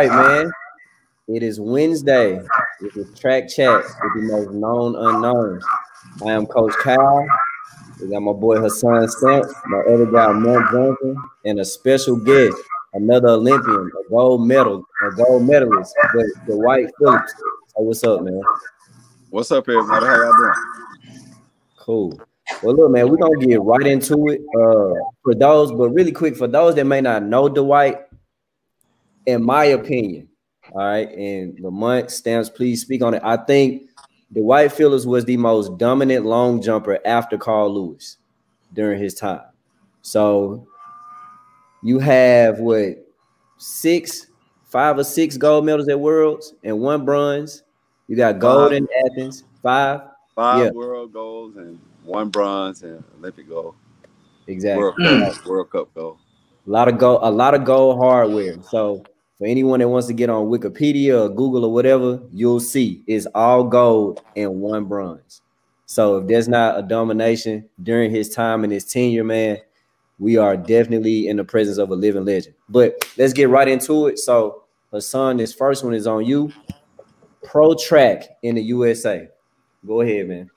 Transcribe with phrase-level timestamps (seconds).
[0.00, 0.50] Right, man.
[1.28, 2.40] It is Wednesday.
[2.80, 5.62] It is track chat with the most known unknowns.
[6.24, 7.26] I am Coach Kyle.
[8.00, 12.56] We got my boy Hassan Stamp, my other guy Monk Johnson, and a special guest,
[12.94, 17.34] another Olympian, a gold medal, a gold medalist, the, the Dwight Phillips.
[17.66, 18.40] So what's up, man?
[19.28, 20.06] What's up, everybody?
[20.06, 21.34] How y'all doing?
[21.78, 22.20] Cool.
[22.62, 24.40] Well, look, man, we're gonna get right into it.
[24.56, 27.98] Uh, for those, but really quick, for those that may not know Dwight,
[29.30, 30.28] in my opinion,
[30.72, 33.22] all right, and Lamont Stamps, please speak on it.
[33.24, 33.90] I think
[34.32, 38.18] Dwight Phillips was the most dominant long jumper after Carl Lewis
[38.72, 39.42] during his time.
[40.02, 40.66] So
[41.82, 43.06] you have what
[43.58, 44.26] six,
[44.64, 47.62] five or six gold medals at Worlds and one bronze.
[48.08, 50.02] You got gold in Athens, five,
[50.34, 50.70] five yeah.
[50.70, 53.74] world golds and one bronze and Olympic gold.
[54.46, 54.82] Exactly.
[54.82, 56.18] World, Cup, World Cup gold.
[56.66, 58.60] A lot of gold, a lot of gold hardware.
[58.62, 59.04] So
[59.40, 63.26] for anyone that wants to get on Wikipedia or Google or whatever, you'll see it's
[63.34, 65.40] all gold and one bronze.
[65.86, 69.56] So if there's not a domination during his time and his tenure, man,
[70.18, 72.54] we are definitely in the presence of a living legend.
[72.68, 74.18] But let's get right into it.
[74.18, 76.52] So Hassan, this first one is on you.
[77.42, 79.26] Pro track in the USA.
[79.86, 80.50] Go ahead, man.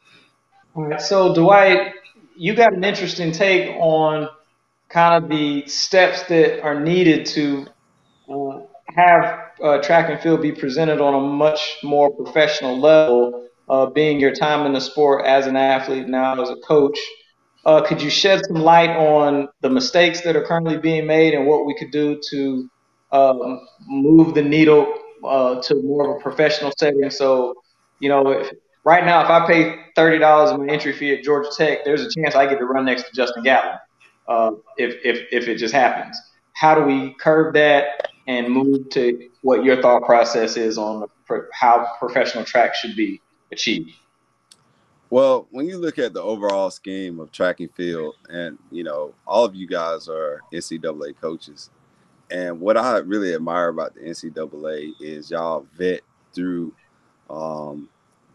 [0.75, 1.02] All right.
[1.02, 1.94] So Dwight,
[2.36, 4.28] you got an interesting take on
[4.90, 7.68] kind of the steps that are needed to
[8.96, 14.20] have uh, track and field be presented on a much more professional level, uh, being
[14.20, 17.00] your time in the sport as an athlete, now as a coach.
[17.66, 21.48] Uh, could you shed some light on the mistakes that are currently being made and
[21.48, 22.70] what we could do to
[23.12, 27.10] um, move the needle uh, to more of a professional setting?
[27.10, 27.56] So,
[28.00, 28.52] you know, if,
[28.84, 32.02] right now, if I pay thirty dollars in my entry fee at Georgia Tech, there's
[32.02, 33.78] a chance I get to run next to Justin Gatlin
[34.28, 36.20] uh, if, if if it just happens.
[36.53, 38.09] How do we curb that?
[38.28, 41.07] And move to what your thought process is on
[41.51, 43.91] how professional track should be achieved.
[45.09, 49.13] Well, when you look at the overall scheme of track and field, and you know,
[49.28, 51.69] all of you guys are NCAA coaches,
[52.31, 56.01] and what I really admire about the NCAA is y'all vet
[56.34, 56.73] through
[57.29, 57.90] um,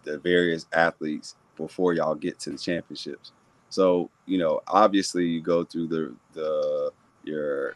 [0.05, 3.33] the various athletes before y'all get to the championships.
[3.71, 6.93] So, you know, obviously you go through the the
[7.25, 7.75] your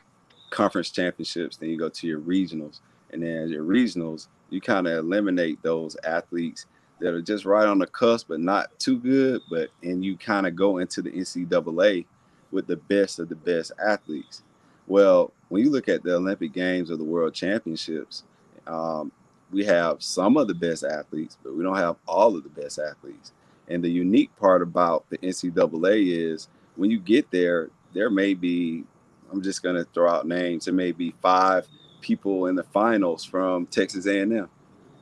[0.52, 2.80] conference championships, then you go to your regionals,
[3.12, 6.66] and then your regionals, you kind of eliminate those athletes
[7.00, 9.41] that are just right on the cusp, but not too good.
[9.50, 12.04] But and you kind of go into the NCAA
[12.52, 14.42] with the best of the best athletes.
[14.86, 18.24] Well, when you look at the Olympic Games or the World Championships,
[18.66, 19.10] um,
[19.50, 22.78] we have some of the best athletes, but we don't have all of the best
[22.78, 23.32] athletes.
[23.68, 28.84] And the unique part about the NCAA is when you get there, there may be
[29.32, 30.66] I'm just going to throw out names.
[30.66, 31.66] There may be five
[32.00, 34.48] people in the finals from Texas A&M.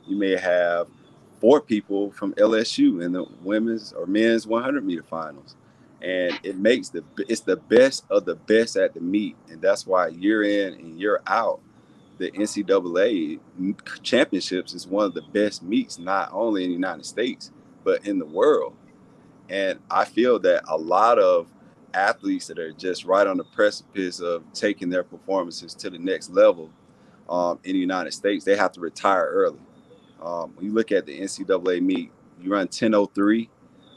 [0.07, 0.87] You may have
[1.41, 5.57] four people from LSU in the women's or men's 100 meter finals,
[6.01, 9.87] and it makes the it's the best of the best at the meet, and that's
[9.87, 11.61] why year in and year out,
[12.19, 13.41] the NCAA
[14.03, 17.51] championships is one of the best meets, not only in the United States
[17.83, 18.75] but in the world.
[19.49, 21.49] And I feel that a lot of
[21.95, 26.31] athletes that are just right on the precipice of taking their performances to the next
[26.31, 26.71] level
[27.28, 29.61] um, in the United States, they have to retire early.
[30.21, 33.49] Um, when you look at the NCAA meet, you run 10:03,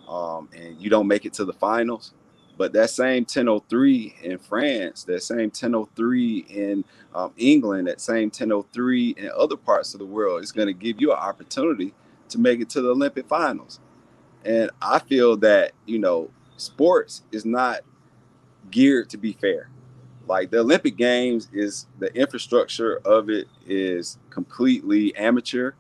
[0.08, 2.14] um, and you don't make it to the finals.
[2.58, 9.18] But that same 10:03 in France, that same 10:03 in um, England, that same 10:03
[9.18, 11.94] in other parts of the world is going to give you an opportunity
[12.30, 13.80] to make it to the Olympic finals.
[14.46, 17.82] And I feel that you know sports is not
[18.72, 19.70] geared to be fair.
[20.28, 25.74] Like the Olympic Games is the infrastructure of it is completely amateur.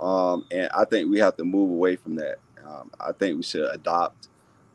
[0.00, 2.38] Um, and I think we have to move away from that.
[2.66, 4.28] Um, I think we should adopt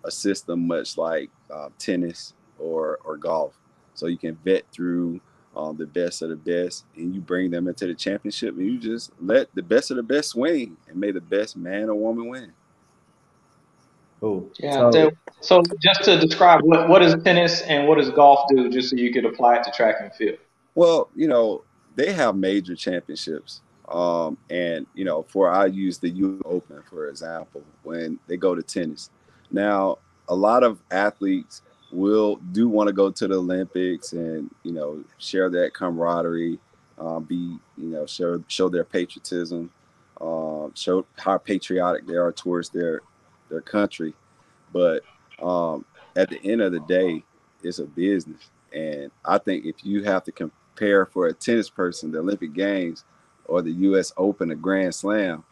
[0.03, 3.53] a system much like uh, tennis or, or golf.
[3.93, 5.21] So you can vet through
[5.55, 8.79] um, the best of the best and you bring them into the championship and you
[8.79, 12.27] just let the best of the best swing and may the best man or woman
[12.27, 12.53] win.
[14.23, 14.49] Cool.
[14.57, 14.89] Yeah.
[14.89, 15.11] So,
[15.41, 18.95] so, just to describe what, what does tennis and what does golf do, just so
[18.95, 20.37] you could apply it to track and field.
[20.75, 21.65] Well, you know,
[21.97, 23.59] they have major championships.
[23.89, 28.55] Um, and you know, for I use the U Open for example, when they go
[28.55, 29.09] to tennis.
[29.51, 29.97] Now,
[30.29, 31.61] a lot of athletes
[31.91, 36.59] will do want to go to the Olympics and you know share that camaraderie,
[36.97, 39.69] uh, be you know show show their patriotism,
[40.21, 43.01] uh, show how patriotic they are towards their
[43.53, 44.13] their country.
[44.71, 45.03] But
[45.41, 45.85] um,
[46.15, 47.23] at the end of the day,
[47.63, 52.11] it's a business, and I think if you have to compare for a tennis person,
[52.11, 53.05] the Olympic Games
[53.45, 54.11] or the U.S.
[54.17, 55.43] Open, a Grand Slam,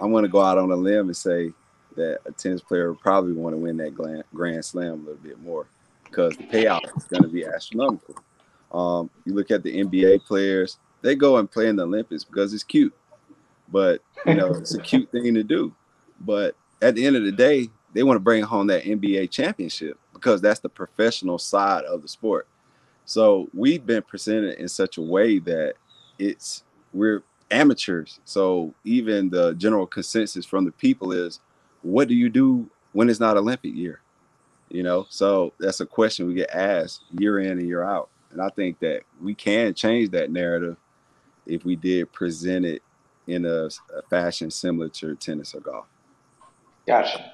[0.00, 1.52] I'm going to go out on a limb and say
[1.96, 5.40] that a tennis player would probably want to win that Grand Slam a little bit
[5.40, 5.66] more
[6.04, 8.16] because the payout is going to be astronomical.
[8.72, 12.52] Um, you look at the NBA players; they go and play in the Olympics because
[12.52, 12.94] it's cute,
[13.70, 15.74] but you know it's a cute thing to do.
[16.20, 19.98] But at the end of the day, they want to bring home that NBA championship
[20.12, 22.46] because that's the professional side of the sport.
[23.04, 25.74] So we've been presented in such a way that
[26.18, 28.20] it's we're amateurs.
[28.24, 31.40] So even the general consensus from the people is,
[31.82, 34.00] what do you do when it's not Olympic year?
[34.68, 38.10] You know, so that's a question we get asked year in and year out.
[38.30, 40.76] And I think that we can change that narrative
[41.46, 42.82] if we did present it
[43.26, 45.86] in a, a fashion similar to tennis or golf.
[46.88, 47.32] Gotcha.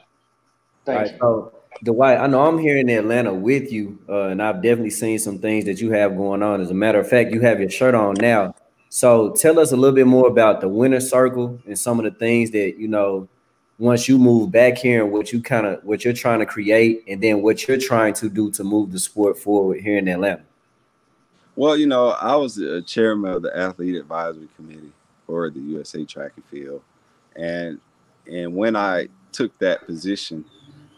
[0.85, 1.19] Thank right, you.
[1.21, 1.53] So,
[1.85, 5.39] Dwight, I know I'm here in Atlanta with you, uh, and I've definitely seen some
[5.39, 6.61] things that you have going on.
[6.61, 8.55] As a matter of fact, you have your shirt on now.
[8.89, 12.19] So tell us a little bit more about the winner circle and some of the
[12.19, 13.29] things that you know
[13.79, 17.05] once you move back here and what you kind of what you're trying to create
[17.09, 20.43] and then what you're trying to do to move the sport forward here in Atlanta.
[21.57, 24.93] Well, you know, I was a chairman of the athlete advisory committee
[25.27, 26.83] for the USA Track and Field,
[27.37, 27.81] and
[28.27, 30.45] and when I took that position,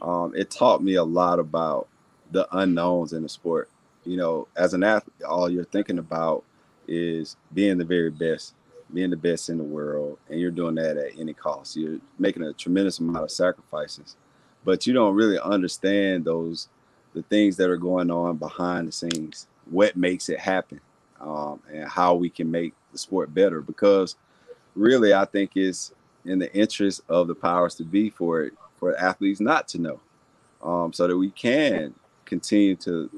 [0.02, 1.88] um, it taught me a lot about
[2.30, 3.68] the unknowns in the sport.
[4.04, 6.44] You know, as an athlete, all you're thinking about
[6.86, 8.54] is being the very best,
[8.92, 11.76] being the best in the world, and you're doing that at any cost.
[11.76, 14.16] You're making a tremendous amount of sacrifices,
[14.64, 16.68] but you don't really understand those
[17.14, 20.78] the things that are going on behind the scenes, what makes it happen,
[21.18, 23.62] um, and how we can make the sport better.
[23.62, 24.16] Because
[24.74, 25.92] really, I think it's
[26.28, 30.00] in the interest of the powers to be for it for athletes not to know,
[30.62, 31.94] um, so that we can
[32.24, 33.10] continue to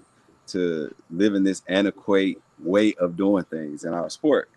[0.48, 4.48] to live in this antiquate way of doing things in our sport.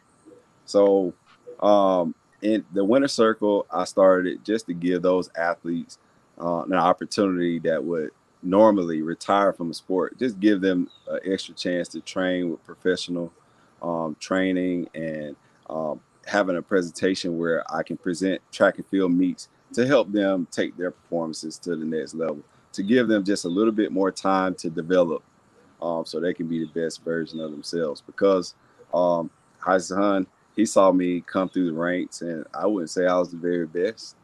[0.66, 1.14] So,
[1.60, 5.98] um, in the winner circle, I started just to give those athletes
[6.40, 8.12] uh, an opportunity that would
[8.42, 13.32] normally retire from a sport, just give them an extra chance to train with professional
[13.82, 15.36] um, training and
[15.70, 20.48] um, having a presentation where I can present track and field meets to help them
[20.52, 22.40] take their performances to the next level,
[22.74, 25.24] to give them just a little bit more time to develop
[25.82, 28.02] um, so they can be the best version of themselves.
[28.02, 28.54] Because
[28.94, 29.30] um,
[29.60, 33.38] Hassan, he saw me come through the ranks, and I wouldn't say I was the
[33.38, 34.16] very best.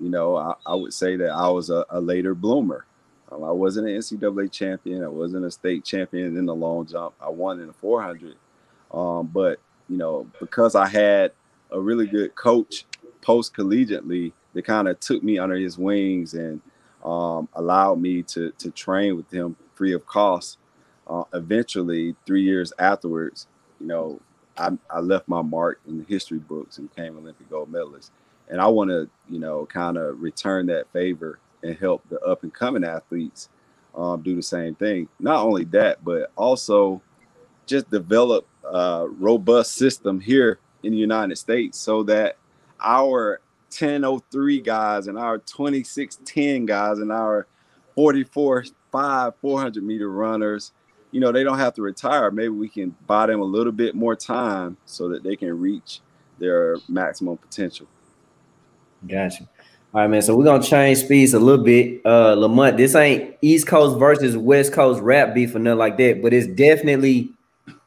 [0.00, 2.86] You know, I, I would say that I was a, a later bloomer.
[3.32, 5.04] Um, I wasn't an NCAA champion.
[5.04, 7.14] I wasn't a state champion in the long jump.
[7.20, 8.36] I won in the 400.
[8.92, 11.32] Um, but, you know, because I had
[11.72, 12.84] a really good coach
[13.22, 16.60] post collegiately that kind of took me under his wings and
[17.04, 20.58] um, allowed me to, to train with him free of cost
[21.10, 23.48] uh, eventually, three years afterwards,
[23.80, 24.20] you know,
[24.56, 28.12] I, I left my mark in the history books and became Olympic gold medalist.
[28.48, 32.42] And I want to, you know, kind of return that favor and help the up
[32.44, 33.48] and coming athletes
[33.94, 35.08] um, do the same thing.
[35.18, 37.02] Not only that, but also
[37.66, 42.36] just develop a robust system here in the United States so that
[42.80, 47.46] our 1003 guys and our 2610 guys and our
[47.94, 50.72] 44 5 400 meter runners
[51.12, 52.30] you know, they don't have to retire.
[52.30, 56.00] Maybe we can buy them a little bit more time so that they can reach
[56.38, 57.86] their maximum potential.
[59.06, 59.48] Gotcha.
[59.92, 60.22] All right, man.
[60.22, 62.00] So we're gonna change speeds a little bit.
[62.04, 66.22] Uh Lamont, this ain't East Coast versus West Coast rap beef or nothing like that,
[66.22, 67.30] but it's definitely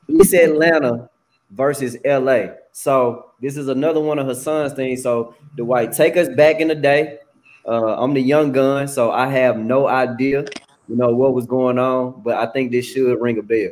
[0.10, 1.10] East Atlanta
[1.52, 2.48] versus LA.
[2.74, 5.02] So this is another one of Hassan's things.
[5.02, 7.20] So Dwight, take us back in the day.
[7.66, 10.46] Uh, I'm the young gun, so I have no idea
[10.88, 13.70] you know what was going on, but I think this should ring a bell.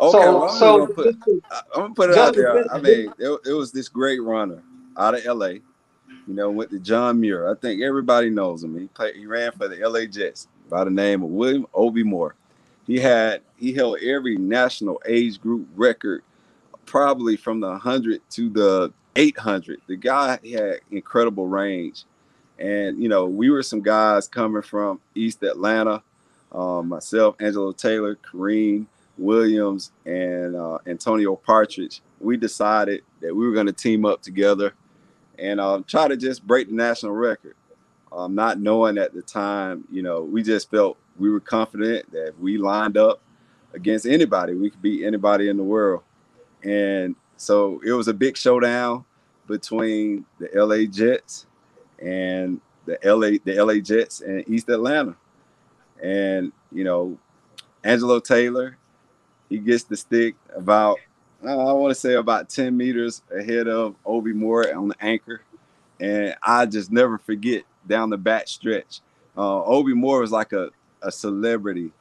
[0.00, 1.16] Okay, so, well, I'm, so gonna put,
[1.74, 2.72] I'm gonna put it out there.
[2.72, 4.62] I mean, it, it, was this great runner
[4.96, 5.46] out of LA.
[5.46, 7.50] You know, went to John Muir.
[7.50, 8.78] I think everybody knows him.
[8.78, 9.16] He played.
[9.16, 12.34] He ran for the LA Jets by the name of William Obea Moore.
[12.86, 16.22] He had he held every national age group record,
[16.88, 19.82] probably from the 100 to the 800.
[19.86, 22.04] The guy had incredible range,
[22.58, 26.02] and you know we were some guys coming from East Atlanta
[26.52, 28.86] um, myself, Angelo Taylor, Kareem
[29.18, 34.72] Williams, and uh, Antonio Partridge, we decided that we were going to team up together
[35.38, 37.54] and uh, try to just break the national record.
[38.10, 42.28] Um, not knowing at the time, you know, we just felt we were confident that
[42.28, 43.20] if we lined up
[43.74, 46.02] against anybody, we could beat anybody in the world.
[46.62, 49.04] And so it was a big showdown
[49.46, 51.46] between the LA Jets
[51.98, 55.16] and the LA the LA Jets and East Atlanta.
[56.02, 57.18] And, you know,
[57.84, 58.76] Angelo Taylor,
[59.48, 60.98] he gets the stick about
[61.46, 65.42] I want to say about 10 meters ahead of Obea Moore on the anchor.
[66.00, 69.00] And I just never forget down the back stretch.
[69.36, 71.92] Uh, Obea Moore was like a, a celebrity.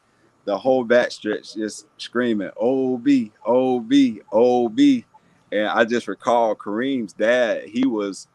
[0.48, 3.06] The whole back stretch just screaming, OB,
[3.46, 3.94] OB,
[4.32, 4.80] OB.
[5.52, 8.30] And I just recall Kareem's dad, he was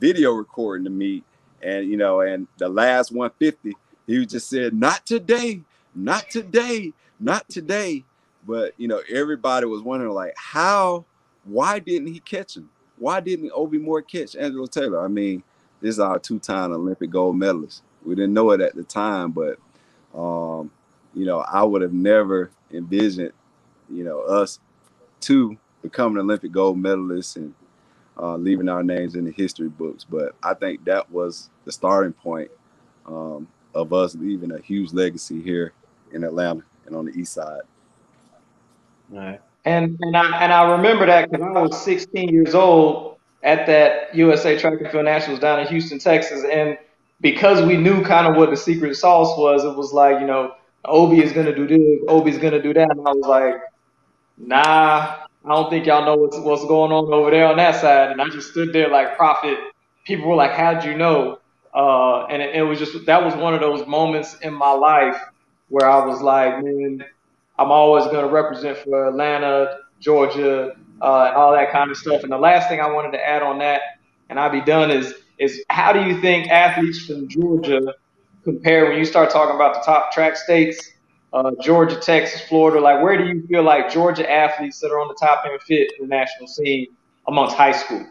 [0.00, 1.22] video recording the meet.
[1.62, 3.76] And, you know, and the last 150,
[4.08, 5.60] he just said, not today,
[5.94, 8.02] not today, not today.
[8.44, 11.04] But you know, everybody was wondering like, how,
[11.44, 12.70] why didn't he catch him?
[12.98, 15.04] Why didn't Obea Moore catch Angelo Taylor?
[15.04, 15.44] I mean,
[15.80, 17.84] this is our two-time Olympic gold medalist.
[18.04, 19.58] We didn't know it at the time, but
[20.12, 20.72] um,
[21.14, 23.32] you know, I would have never envisioned,
[23.90, 24.60] you know, us
[25.20, 27.54] two becoming Olympic gold medalists and
[28.18, 30.04] uh, leaving our names in the history books.
[30.04, 32.50] But I think that was the starting point
[33.06, 35.72] um, of us leaving a huge legacy here
[36.12, 37.62] in Atlanta and on the East Side.
[39.10, 39.40] Right.
[39.64, 44.14] And and I and I remember that because I was 16 years old at that
[44.14, 46.76] USA Track and Field Nationals down in Houston, Texas, and
[47.20, 50.54] because we knew kind of what the secret sauce was, it was like you know
[50.86, 53.54] Obea is gonna do this, Obea's gonna do that, and I was like,
[54.38, 58.12] nah, I don't think y'all know what's what's going on over there on that side,
[58.12, 59.58] and I just stood there like prophet.
[60.06, 61.38] People were like, how'd you know?
[61.74, 65.16] Uh, and it, it was just that was one of those moments in my life
[65.68, 67.04] where I was like, man,
[67.58, 70.72] I'm always to represent for Atlanta, Georgia,
[71.02, 72.22] uh, and all that kind of stuff.
[72.24, 73.82] And the last thing I wanted to add on that,
[74.30, 77.94] and I'll be done, is is how do you think athletes from Georgia
[78.44, 80.92] compare when you start talking about the top track states,
[81.32, 82.80] uh, Georgia, Texas, Florida?
[82.80, 85.92] Like, where do you feel like Georgia athletes that are on the top end fit
[85.98, 86.88] the national scene
[87.26, 88.06] amongst high school?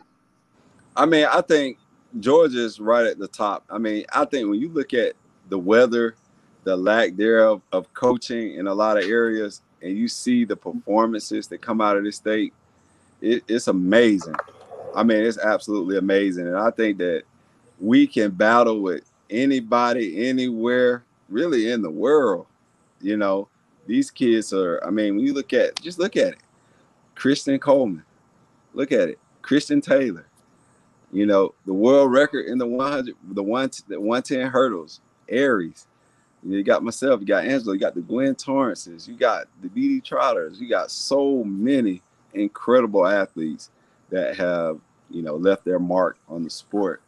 [0.95, 1.77] I mean, I think
[2.19, 3.63] Georgia is right at the top.
[3.69, 5.13] I mean, I think when you look at
[5.50, 6.15] the weather
[6.63, 11.47] the lack thereof of coaching in a lot of areas, and you see the performances
[11.47, 12.53] that come out of this state,
[13.19, 14.35] it, it's amazing.
[14.95, 17.23] I mean, it's absolutely amazing, and I think that
[17.79, 22.45] we can battle with anybody, anywhere, really in the world.
[23.01, 23.47] You know,
[23.88, 24.83] these kids are.
[24.85, 26.39] I mean, when you look at, just look at it,
[27.15, 28.03] Christian Coleman,
[28.73, 30.27] look at it, Christian Taylor.
[31.11, 35.88] You know, the world record in the 100, the one, the 110 hurdles, Aries
[36.43, 40.03] you got myself, you got Angelo, you got the Gwen Torrences, you got the DeeDee
[40.03, 42.01] Trotters, you got so many
[42.33, 43.69] incredible athletes
[44.09, 47.01] that have, you know, left their mark on the sport.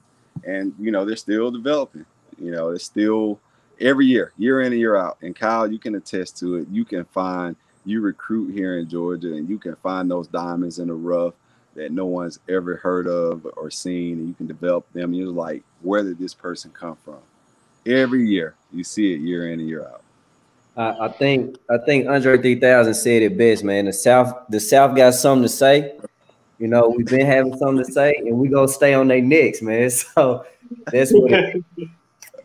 [0.46, 2.06] And, you know, they're still developing.
[2.44, 3.40] You know, it's still
[3.80, 5.18] every year, year in and year out.
[5.22, 6.68] And Kyle, you can attest to it.
[6.70, 10.88] You can find, you recruit here in Georgia and you can find those diamonds in
[10.88, 11.34] the rough
[11.76, 14.20] that no one's ever heard of or seen.
[14.20, 15.14] And you can develop them.
[15.14, 17.20] You're like, where did this person come from?
[17.86, 18.56] every year.
[18.72, 20.02] You see it year in and year out.
[20.76, 23.86] I, think I think Andre 3000 said it best, man.
[23.86, 25.96] The South, the South got something to say.
[26.58, 29.62] You know, we've been having something to say, and we're gonna stay on their necks,
[29.62, 29.90] man.
[30.16, 30.46] So
[30.88, 31.32] that's what.
[31.32, 31.64] It,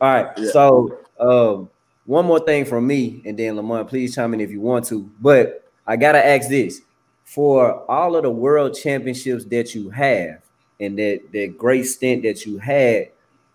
[0.00, 0.38] all right.
[0.38, 0.50] Yeah.
[0.50, 1.71] So um,
[2.07, 5.11] one more thing from me, and then Lamont, please chime in if you want to.
[5.21, 6.83] But I gotta ask this:
[7.25, 10.40] for all of the world championships that you have,
[10.81, 13.11] and that that great stint that you had,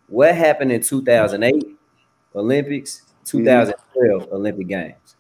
[0.08, 1.78] what happened in 2008
[2.36, 4.36] Olympics, 2012 mm-hmm.
[4.36, 5.16] Olympic Games?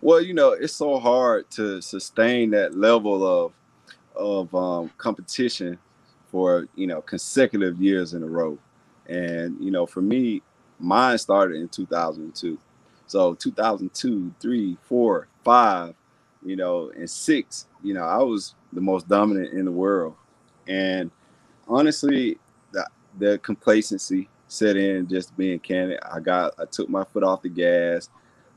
[0.00, 3.52] Well, you know, it's so hard to sustain that level of
[4.16, 5.78] of um, competition
[6.30, 8.58] for you know consecutive years in a row.
[9.08, 10.42] And you know, for me,
[10.82, 12.58] mine started in 2002.
[13.06, 15.94] So 2002, three, four, five,
[16.44, 20.14] you know, and six, you know, I was the most dominant in the world.
[20.66, 21.10] And
[21.68, 22.38] honestly,
[22.72, 22.86] the,
[23.18, 25.98] the complacency set in just being candid.
[26.02, 28.10] I got I took my foot off the gas.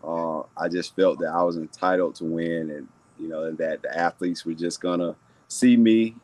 [0.04, 3.98] Uh, I just felt that I was entitled to win, and you know that the
[3.98, 5.16] athletes were just gonna
[5.48, 6.16] see me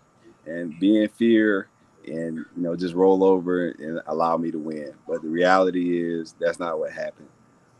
[0.45, 1.69] and be in fear
[2.07, 4.93] and you know just roll over and allow me to win.
[5.07, 7.29] But the reality is that's not what happened.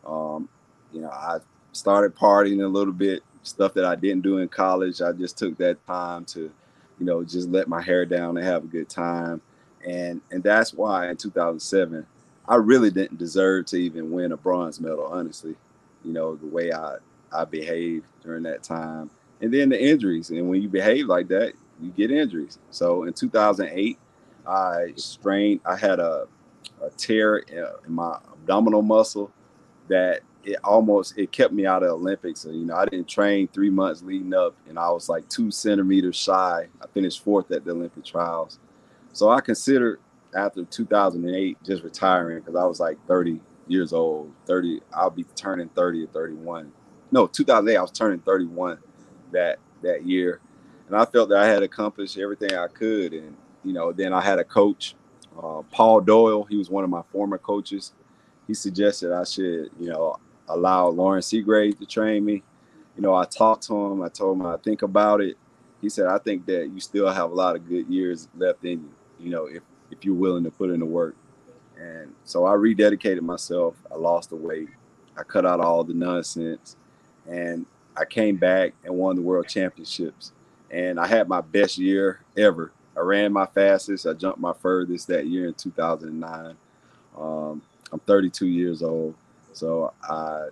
[0.06, 0.50] Um,
[0.92, 1.40] you know, I
[1.72, 5.02] started partying a little bit, stuff that I didn't do in college.
[5.02, 6.52] I just took that time to,
[7.00, 9.42] you know, just let my hair down and have a good time
[9.86, 12.06] and and that's why in 2007
[12.48, 15.06] I really didn't deserve to even win a bronze medal.
[15.06, 15.56] Honestly,
[16.04, 16.98] you know the way I
[17.32, 19.10] I behaved during that time,
[19.40, 20.30] and then the injuries.
[20.30, 22.60] And when you behave like that, you get injuries.
[22.72, 23.98] So in 2008,
[24.48, 25.62] I strained.
[25.66, 26.28] I had a,
[26.82, 29.32] a tear in my abdominal muscle
[29.88, 32.42] that it almost it kept me out of Olympics.
[32.42, 35.52] So, you know, I didn't train three months leading up, and I was like two
[35.52, 36.68] centimeters shy.
[36.82, 38.60] I finished fourth at the Olympic trials.
[39.14, 40.00] So I considered
[40.36, 44.32] after 2008 just retiring because I was like 30 years old.
[44.46, 46.72] 30, I'll be turning 30 or 31.
[47.12, 48.78] No, 2008, I was turning 31
[49.32, 50.40] that that year.
[50.88, 53.14] and I felt that I had accomplished everything I could.
[53.14, 54.96] And you know, then I had a coach,
[55.38, 56.44] uh, Paul Doyle.
[56.44, 57.94] He was one of my former coaches.
[58.48, 62.44] He suggested I should, you know, allow Loren Seagrave to train me.
[62.96, 64.02] You know, I talked to him.
[64.02, 65.38] I told him I think about it.
[65.80, 68.72] He said, I think that you still have a lot of good years left in
[68.72, 68.90] you.
[69.20, 71.16] You know, if if you're willing to put in the work.
[71.80, 73.76] And so I rededicated myself.
[73.92, 74.70] I lost the weight.
[75.18, 76.76] I cut out all the nonsense.
[77.28, 77.66] And
[77.96, 80.32] I came back and won the world championships.
[80.70, 82.72] And I had my best year ever.
[82.96, 84.06] I ran my fastest.
[84.06, 86.56] I jumped my furthest that year in 2009.
[87.18, 89.16] Um, I'm 32 years old.
[89.54, 90.48] So I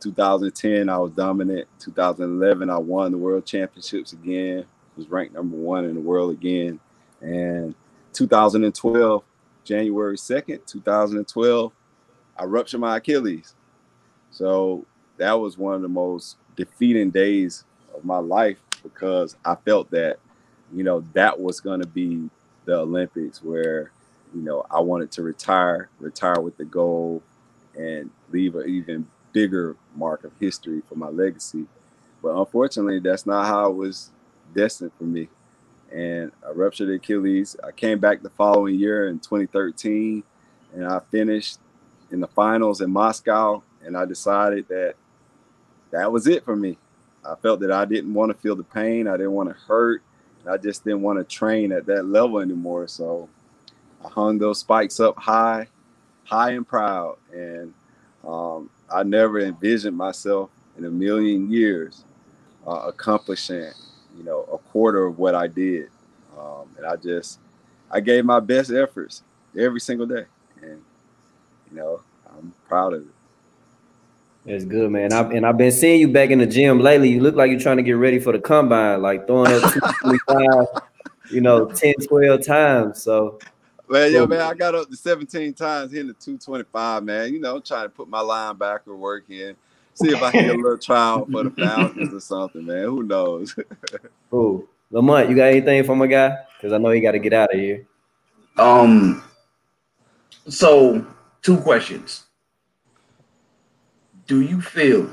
[0.00, 1.68] 2010 I was dominant.
[1.78, 4.64] 2011 I won the world championships again.
[4.96, 6.80] Was ranked number one in the world again.
[7.20, 7.74] And
[8.12, 9.22] 2012,
[9.64, 11.72] January 2nd, 2012,
[12.36, 13.54] I ruptured my Achilles.
[14.30, 14.84] So
[15.18, 20.18] that was one of the most defeating days of my life because I felt that,
[20.74, 22.30] you know, that was going to be
[22.64, 23.90] the Olympics where,
[24.34, 27.22] you know, I wanted to retire, retire with the goal
[27.76, 31.66] and leave an even bigger mark of history for my legacy.
[32.22, 34.10] But unfortunately, that's not how it was
[34.54, 35.28] destined for me
[35.92, 37.56] and I ruptured Achilles.
[37.64, 40.22] I came back the following year in 2013,
[40.74, 41.58] and I finished
[42.10, 43.62] in the finals in Moscow.
[43.84, 44.94] And I decided that
[45.90, 46.78] that was it for me.
[47.24, 49.08] I felt that I didn't want to feel the pain.
[49.08, 50.02] I didn't want to hurt.
[50.48, 52.88] I just didn't want to train at that level anymore.
[52.88, 53.28] So
[54.04, 55.68] I hung those spikes up high,
[56.24, 57.16] high and proud.
[57.32, 57.74] And
[58.26, 62.04] um, I never envisioned myself in a million years
[62.66, 63.72] uh, accomplishing
[64.16, 65.88] you know, a quarter of what I did.
[66.38, 67.38] Um, and I just,
[67.90, 69.22] I gave my best efforts
[69.58, 70.24] every single day.
[70.62, 70.82] And,
[71.70, 73.19] you know, I'm proud of it.
[74.44, 75.12] That's good, man.
[75.12, 77.10] I, and I've been seeing you back in the gym lately.
[77.10, 80.82] You look like you're trying to get ready for the combine, like throwing up 225,
[81.30, 83.02] you know, 10, 12 times.
[83.02, 83.38] So,
[83.88, 87.32] man, yo, man, I got up to 17 times hitting the 225, man.
[87.32, 89.56] You know, trying to put my linebacker work in
[90.00, 92.84] see if I can get a little trial for the Falcons or something, man.
[92.84, 93.54] Who knows?
[94.32, 96.36] oh, Lamont, you got anything for my guy?
[96.56, 97.86] Because I know he got to get out of here.
[98.58, 99.22] Um.
[100.48, 101.06] So,
[101.42, 102.24] two questions.
[104.30, 105.12] Do you feel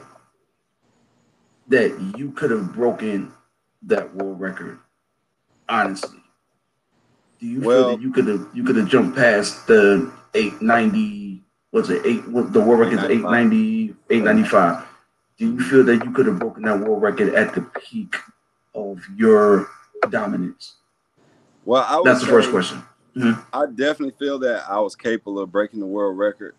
[1.69, 3.31] that you could have broken
[3.81, 4.77] that world record?
[5.67, 6.19] Honestly,
[7.39, 10.61] do you well, feel that you could have you could have jumped past the eight
[10.61, 11.41] ninety?
[11.71, 12.27] What's it eight?
[12.27, 14.85] What the world record is eight ninety 895.
[15.39, 18.17] Do you feel that you could have broken that world record at the peak
[18.75, 19.67] of your
[20.11, 20.75] dominance?
[21.65, 22.83] Well, that's the first question.
[23.15, 23.41] Mm-hmm.
[23.51, 26.53] I definitely feel that I was capable of breaking the world record.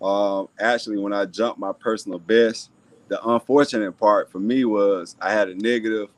[0.00, 2.70] Um, actually, when I jumped my personal best,
[3.08, 6.08] the unfortunate part for me was I had a negative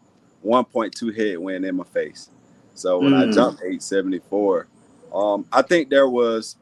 [0.45, 2.29] 1.2 headwind in my face.
[2.75, 3.29] So when mm.
[3.29, 4.67] I jumped 874,
[5.15, 6.57] um, I think there was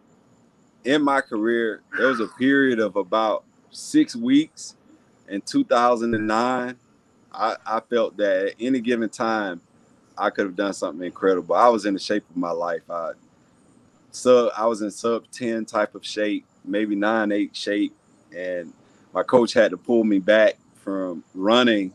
[0.85, 4.75] in my career there was a period of about six weeks
[5.29, 6.77] in 2009,
[7.33, 9.61] I, I felt that at any given time,
[10.17, 11.55] I could have done something incredible.
[11.55, 12.83] I was in the shape of my life.
[12.91, 13.13] I
[14.11, 17.95] sub I was in sub 10 type of shape, maybe 9 8 shape.
[18.37, 18.73] And
[19.15, 21.93] my coach had to pull me back from running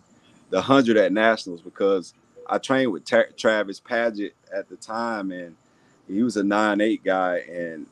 [0.50, 2.14] the 100 at nationals because
[2.48, 5.56] I trained with Tra- Travis Padgett at the time and
[6.08, 7.38] he was a 9 8 guy.
[7.50, 7.88] And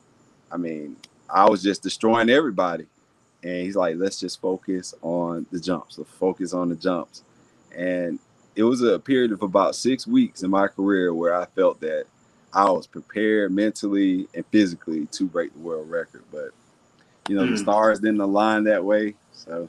[0.50, 0.96] I mean,
[1.30, 2.86] I was just destroying everybody
[3.42, 5.98] and he's like, let's just focus on the jumps.
[5.98, 7.22] Let's focus on the jumps.
[7.76, 8.18] And
[8.54, 12.04] it was a period of about six weeks in my career where I felt that
[12.52, 16.22] I was prepared mentally and physically to break the world record.
[16.30, 16.50] But
[17.28, 17.50] you know, mm.
[17.50, 19.14] the stars didn't align that way.
[19.32, 19.68] So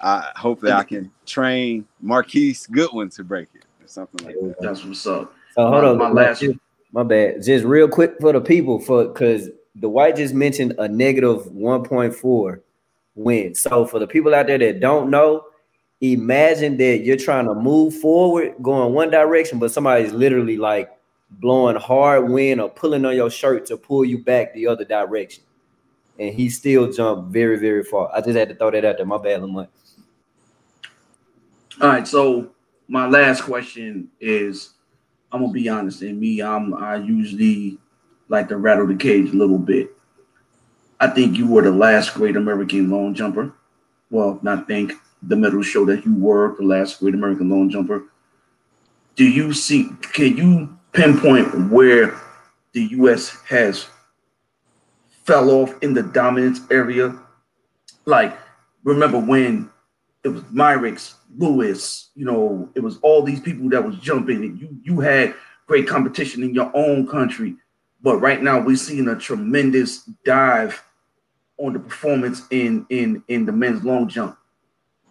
[0.00, 4.56] I hope that I can train Marquise Goodwin to break it or something like that.
[4.60, 5.32] That's what's up.
[5.54, 6.44] So hold my, on, my last
[6.92, 7.42] my bad.
[7.42, 12.60] Just real quick for the people, for because Dwight just mentioned a negative 1.4
[13.14, 13.54] win.
[13.54, 15.44] So for the people out there that don't know,
[16.00, 20.90] imagine that you're trying to move forward, going one direction, but somebody's literally like
[21.30, 25.42] blowing hard wind or pulling on your shirt to pull you back the other direction.
[26.18, 28.10] And he still jumped very, very far.
[28.14, 29.06] I just had to throw that out there.
[29.06, 29.68] My bad, Lamont.
[31.80, 32.06] All right.
[32.06, 32.50] So
[32.88, 34.74] my last question is
[35.32, 37.78] I'm gonna be honest, in me, I'm I usually
[38.28, 39.90] like to rattle the cage a little bit.
[40.98, 43.52] I think you were the last great American long jumper.
[44.10, 48.04] Well, not think the medals show that you were the last great American long jumper.
[49.14, 49.90] Do you see?
[50.12, 52.18] Can you pinpoint where
[52.72, 53.36] the U.S.
[53.48, 53.86] has
[55.26, 57.18] fell off in the dominance area?
[58.04, 58.38] Like,
[58.84, 59.68] remember when
[60.24, 64.60] it was Myricks, Lewis, you know, it was all these people that was jumping, and
[64.60, 65.34] you you had
[65.66, 67.56] great competition in your own country.
[68.02, 70.82] But right now we're seeing a tremendous dive
[71.58, 74.38] on the performance in in in the men's long jump.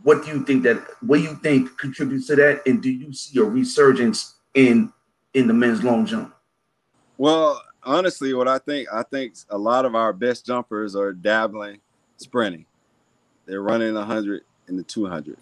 [0.04, 2.62] What do you think that what do you think contributes to that?
[2.65, 4.91] And do you see a resurgence in
[5.34, 6.34] in the men's long jump?
[7.17, 11.80] Well, honestly, what I think, I think a lot of our best jumpers are dabbling,
[12.17, 12.65] sprinting.
[13.45, 15.38] They're running 100 and the 200.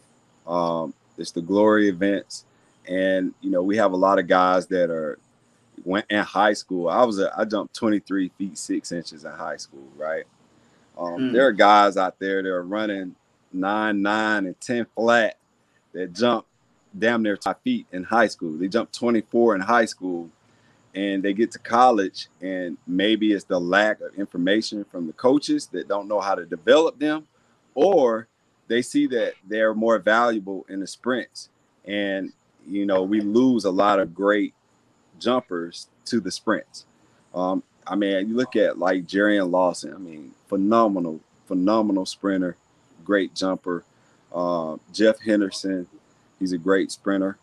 [0.46, 2.46] Um, it's the glory events,
[2.88, 5.20] and you know we have a lot of guys that are
[5.86, 6.90] went in high school.
[6.90, 10.24] I was a, I jumped 23 feet six inches in high school, right?
[10.98, 11.34] Um, mm.
[11.34, 13.16] There are guys out there that are running
[13.52, 15.38] nine, nine, and 10 flat
[15.94, 16.46] that jump
[16.98, 18.54] damn near five feet in high school.
[18.54, 20.30] They jump 24 in high school
[20.96, 25.68] and they get to college and maybe it's the lack of information from the coaches
[25.68, 27.28] that don't know how to develop them
[27.76, 28.28] or
[28.68, 31.50] they see that they're more valuable in the sprints.
[31.86, 32.32] And
[32.68, 34.54] you know we lose a lot of great
[35.20, 36.86] jumpers to the sprints.
[37.36, 39.94] Um, i mean you look at like Jarrion Lawson.
[39.94, 42.56] I mean phenomenal phenomenal sprinter
[43.04, 43.84] great jumper.
[44.34, 45.88] Uh, jeff henderson
[46.40, 47.38] he's a great sprinter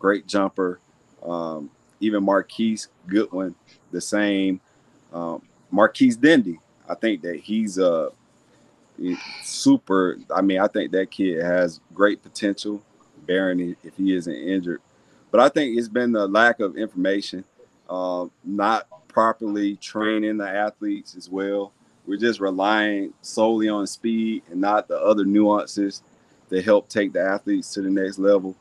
[0.00, 0.80] great jumper.
[1.22, 3.54] Um, even Marquise Goodwin,
[3.92, 4.60] the same.
[5.12, 6.58] Um, Marquis Dendy,
[6.88, 8.10] I think that he's a
[9.42, 10.18] super.
[10.34, 12.82] I mean, I think that kid has great potential,
[13.26, 14.80] bearing if he isn't injured.
[15.30, 17.44] But I think it's been the lack of information,
[17.88, 21.72] uh, not properly training the athletes as well.
[22.06, 26.02] We're just relying solely on speed and not the other nuances
[26.48, 28.56] that help take the athletes to the next level.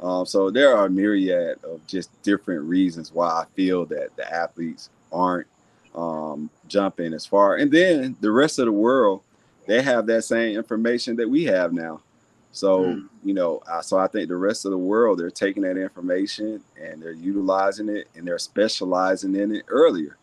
[0.00, 4.32] Um, so there are a myriad of just different reasons why I feel that the
[4.32, 5.46] athletes aren't
[5.94, 7.56] um, jumping as far.
[7.56, 9.22] And then the rest of the world,
[9.66, 12.00] they have that same information that we have now.
[12.52, 13.08] So mm.
[13.24, 17.02] you know, so I think the rest of the world they're taking that information and
[17.02, 20.16] they're utilizing it and they're specializing in it earlier.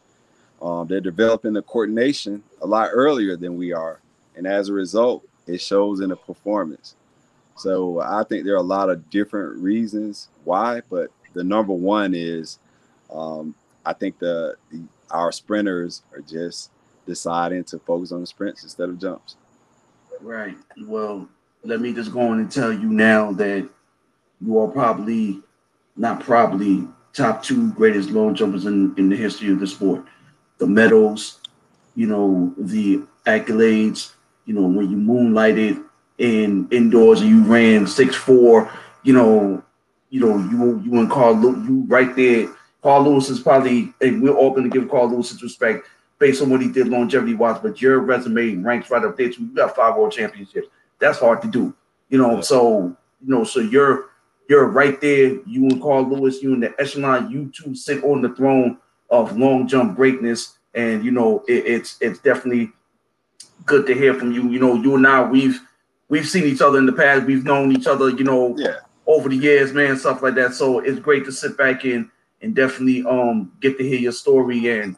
[0.62, 4.00] Um, they're developing the coordination a lot earlier than we are,
[4.36, 6.96] and as a result, it shows in the performance.
[7.58, 12.14] So I think there are a lot of different reasons why, but the number one
[12.14, 12.60] is
[13.14, 16.72] um, I think the, the, our sprinters are just
[17.06, 19.36] deciding to focus on the sprints instead of jumps.
[20.22, 20.58] Right.
[20.86, 21.30] Well,
[21.64, 23.70] let me just go on and tell you now that
[24.42, 25.42] you are probably
[25.96, 30.04] not probably top two greatest long jumpers in, in the history of the sport.
[30.58, 31.40] The medals,
[31.96, 34.14] you know, the accolades,
[34.46, 35.84] you know, when you moonlighted
[36.18, 38.72] in indoors and you ran six four,
[39.04, 39.64] you know,
[40.10, 42.48] you know, you you and Carl you right there.
[42.82, 45.88] Carl Lewis is probably, and we're all going to give Carl Lewis his respect
[46.20, 47.60] based on what he did longevity wise.
[47.60, 49.44] But your resume ranks right up there too.
[49.44, 50.68] You got five world championships.
[51.00, 51.74] That's hard to do,
[52.10, 52.42] you know.
[52.42, 54.10] So you know, so you're
[54.48, 55.40] you're right there.
[55.48, 57.32] You and Carl Lewis, you in the echelon.
[57.32, 58.78] You two sit on the throne
[59.10, 62.72] of long jump greatness, and you know it, it's it's definitely
[63.66, 64.48] good to hear from you.
[64.50, 65.60] You know, you and I we've
[66.10, 67.26] we've seen each other in the past.
[67.26, 68.78] We've known each other, you know, yeah.
[69.08, 70.54] over the years, man, stuff like that.
[70.54, 72.10] So it's great to sit back and
[72.42, 74.98] and definitely um get to hear your story and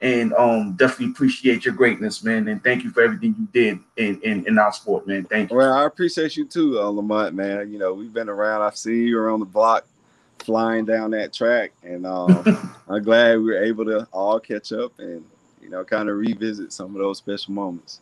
[0.00, 2.48] and um definitely appreciate your greatness, man.
[2.48, 5.24] And thank you for everything you did in in, in our sport, man.
[5.24, 5.56] Thank you.
[5.56, 7.72] Well, I appreciate you too, uh, Lamont, man.
[7.72, 8.62] You know, we've been around.
[8.62, 9.86] I've seen you around the block
[10.38, 14.92] flying down that track, and um, I'm glad we were able to all catch up
[14.98, 15.24] and
[15.60, 18.00] you know kind of revisit some of those special moments.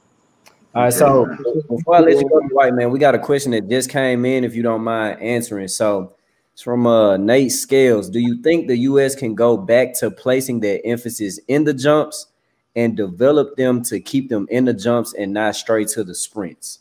[0.75, 1.27] All right, so
[1.69, 4.43] before I let you go, Dwight, man, we got a question that just came in.
[4.43, 6.17] If you don't mind answering, so
[6.53, 8.11] it's from uh, Nate Scales.
[8.11, 9.15] Do you think the U.S.
[9.15, 12.27] can go back to placing their emphasis in the jumps
[12.75, 16.81] and develop them to keep them in the jumps and not straight to the sprints?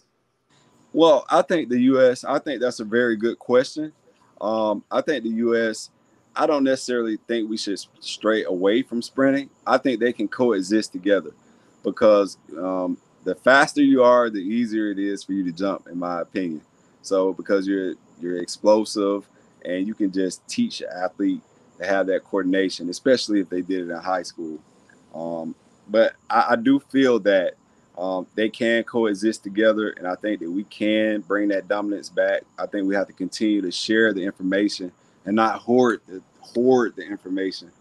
[0.92, 2.24] Well, I think the U.S.
[2.24, 3.94] I think that's a very good question.
[4.42, 5.92] Um, I think the U.S.
[6.36, 9.52] I don't necessarily think we should stray away from sprinting.
[9.68, 11.30] I think they can coexist together
[11.84, 15.98] because um, the faster you are, the easier it is for you to jump, in
[15.98, 16.62] my opinion.
[17.02, 19.28] So because you're you're explosive
[19.66, 21.42] and you can just teach an athlete
[21.80, 24.60] to have that coordination, especially if they did it in high school.
[25.14, 25.56] Um,
[25.90, 27.54] but I, I, do feel that
[27.98, 32.44] um, they can coexist together, and I think that we can bring that dominance back.
[32.58, 34.92] I think we have to continue to share the information
[35.26, 37.72] and not hoard the hoard the information.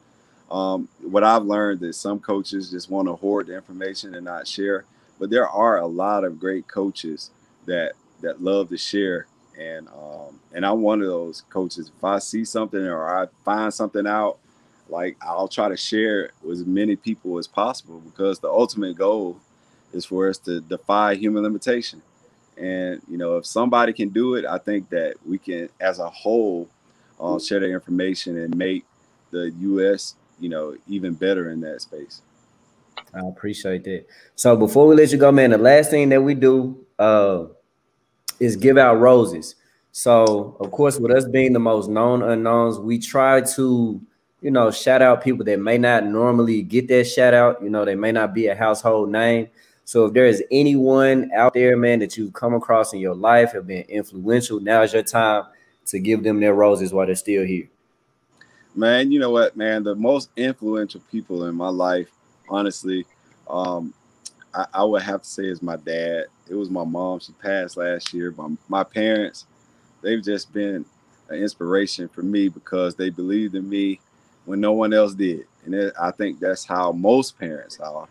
[0.50, 4.46] Um, what I've learned is some coaches just want to hoard the information and not
[4.46, 4.85] share
[5.23, 7.31] but there are a lot of great coaches
[7.67, 11.93] that that love to share and um, and I'm one of those coaches.
[11.97, 14.39] If I see something or I find something out,
[14.89, 18.97] like I'll try to share it with as many people as possible because the ultimate
[18.97, 19.39] goal
[19.93, 22.03] is for us to defy human limitation.
[22.57, 26.11] And you know, if somebody can do it, I think that we can, as a
[26.11, 26.69] whole,
[27.21, 28.85] uh, share the information and make
[29.31, 30.17] the U.S.
[30.41, 32.23] you know even better in that space.
[33.14, 34.07] I appreciate that.
[34.37, 37.44] So before we let you go, man, the last thing that we do uh,
[38.40, 39.57] is give out roses.
[39.92, 44.01] So of course, with us being the most known unknowns, we try to
[44.40, 47.62] you know shout out people that may not normally get that shout out.
[47.62, 49.48] You know, they may not be a household name.
[49.85, 53.53] So if there is anyone out there, man, that you've come across in your life
[53.53, 55.44] have been influential, now is your time
[55.87, 57.68] to give them their roses while they're still here.
[58.75, 59.83] Man, you know what, man?
[59.83, 62.09] The most influential people in my life,
[62.53, 63.07] honestly,
[63.49, 63.95] um,
[64.55, 66.27] I, I would have to say is my dad.
[66.49, 67.21] It was my mom.
[67.21, 68.35] She passed last year.
[68.37, 69.47] My, my parents,
[70.03, 70.85] they've just been
[71.29, 74.01] an inspiration for me because they believed in me
[74.45, 75.47] when no one else did.
[75.65, 78.09] And it, I think that's how most parents are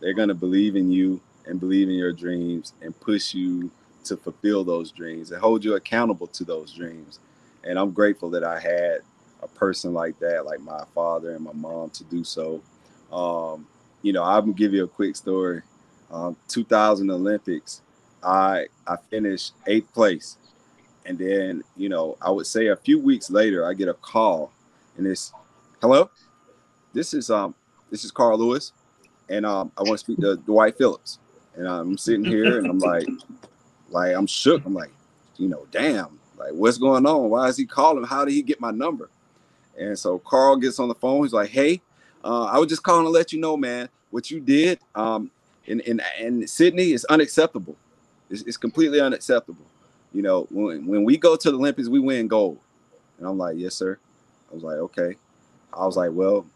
[0.00, 3.70] they're going to believe in you and believe in your dreams and push you
[4.04, 7.20] to fulfill those dreams and hold you accountable to those dreams.
[7.64, 8.98] And I'm grateful that I had
[9.42, 12.62] a person like that, like my father and my mom, to do so.
[13.12, 13.66] Um,
[14.02, 15.62] you know, I'm gonna give you a quick story.
[16.10, 17.82] Um, 2000 Olympics,
[18.22, 20.36] I I finished eighth place,
[21.06, 24.52] and then you know I would say a few weeks later I get a call,
[24.96, 25.32] and it's,
[25.80, 26.10] hello,
[26.92, 27.54] this is um
[27.90, 28.72] this is Carl Lewis
[29.28, 31.18] and um, I want to speak to Dwight Phillips.
[31.56, 33.08] And I'm sitting here and I'm like,
[33.90, 34.64] like I'm shook.
[34.64, 34.92] I'm like,
[35.36, 37.30] you know, damn, like what's going on?
[37.30, 38.04] Why is he calling?
[38.04, 39.10] How did he get my number?
[39.78, 41.22] And so Carl gets on the phone.
[41.22, 41.80] He's like, hey,
[42.24, 45.30] uh, I was just calling to let you know, man, what you did um,
[45.66, 47.76] in, in, in Sydney is unacceptable.
[48.30, 49.66] It's, it's completely unacceptable.
[50.12, 52.58] You know, when, when we go to the Olympics, we win gold.
[53.18, 53.98] And I'm like, yes, sir.
[54.50, 55.16] I was like, okay.
[55.72, 56.46] I was like, well,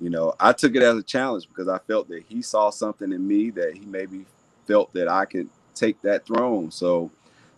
[0.00, 3.12] you know, I took it as a challenge because I felt that he saw something
[3.12, 4.24] in me that he maybe
[4.66, 6.70] felt that I could take that throne.
[6.70, 7.10] So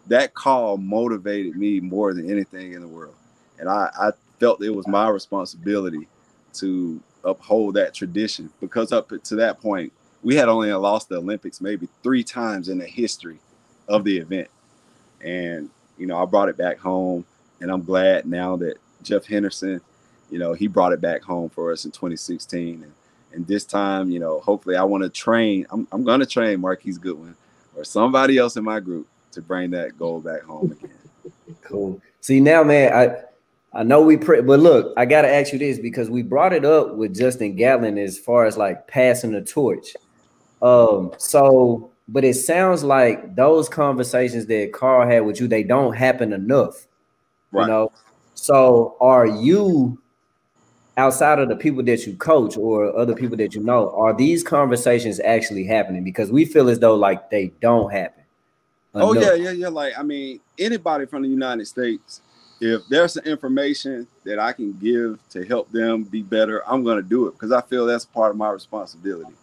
[0.07, 3.15] that call motivated me more than anything in the world.
[3.59, 6.09] And I, I felt it was my responsibility
[6.55, 11.61] to uphold that tradition because up to that point, we had only lost the Olympics
[11.61, 13.39] maybe three times in the history
[13.89, 14.49] of the event.
[15.21, 17.25] And, you know, I brought it back home
[17.61, 19.81] and I'm glad now that Jeff Henderson
[20.31, 22.83] you know, he brought it back home for us in 2016.
[22.83, 22.93] And,
[23.33, 26.61] and this time, you know, hopefully I want to train, I'm, I'm going to train
[26.61, 27.37] Marquise Goodwin
[27.77, 31.33] or somebody else in my group to bring that goal back home again.
[31.63, 32.01] Cool.
[32.21, 33.17] See, now, man, I,
[33.79, 36.53] I know we pre, but look, I got to ask you this because we brought
[36.53, 39.95] it up with Justin Gatlin as far as like passing the torch.
[40.61, 45.95] Um, so, but it sounds like those conversations that Carl had with you, they don't
[45.95, 46.89] happen enough.
[47.53, 47.63] Right.
[47.63, 47.93] You know,
[48.35, 50.03] so are you
[50.97, 54.43] outside of the people that you coach or other people that you know, are these
[54.43, 56.03] conversations actually happening?
[56.03, 58.25] Because we feel as though like they don't happen.
[58.97, 59.69] Oh yeah, yeah, yeah.
[59.69, 62.23] Like I mean, anybody from the United States,
[62.61, 67.03] if there's some information that I can give to help them be better, I'm gonna
[67.03, 69.35] do it because I feel that's part of my responsibility.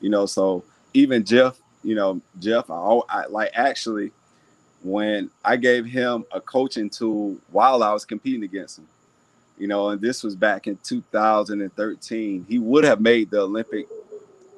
[0.00, 4.12] You know, so even Jeff, you know, Jeff, I, I like actually
[4.82, 8.86] when I gave him a coaching tool while I was competing against him
[9.58, 12.46] you know, and this was back in 2013.
[12.48, 13.86] He would have made the Olympic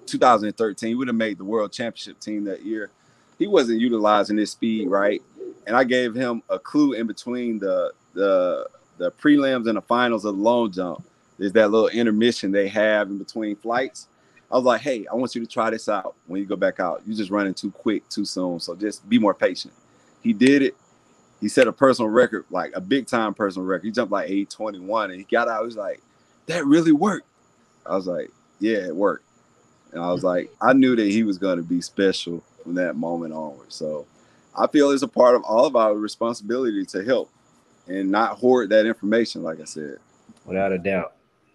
[0.06, 2.90] 2013, he would have made the world championship team that year.
[3.38, 5.20] He wasn't utilizing his speed right.
[5.66, 10.24] And I gave him a clue in between the the the prelims and the finals
[10.24, 11.05] of the long jump.
[11.38, 14.09] There's that little intermission they have in between flights.
[14.50, 16.81] I was like, hey, I want you to try this out when you go back
[16.81, 17.02] out.
[17.05, 18.61] You're just running too quick, too soon.
[18.61, 19.74] So just be more patient.
[20.22, 20.76] He did it
[21.40, 23.85] he set a personal record, like a big time personal record.
[23.85, 25.61] He jumped like 821 and he got out.
[25.61, 26.02] He was like,
[26.46, 27.26] that really worked.
[27.85, 29.24] I was like, yeah, it worked.
[29.92, 32.96] And I was like, I knew that he was going to be special from that
[32.96, 33.72] moment onward.
[33.72, 34.07] So
[34.57, 37.31] I feel it's a part of all of our responsibility to help
[37.87, 39.99] and not hoard that information, like I said.
[40.47, 41.14] Without a doubt.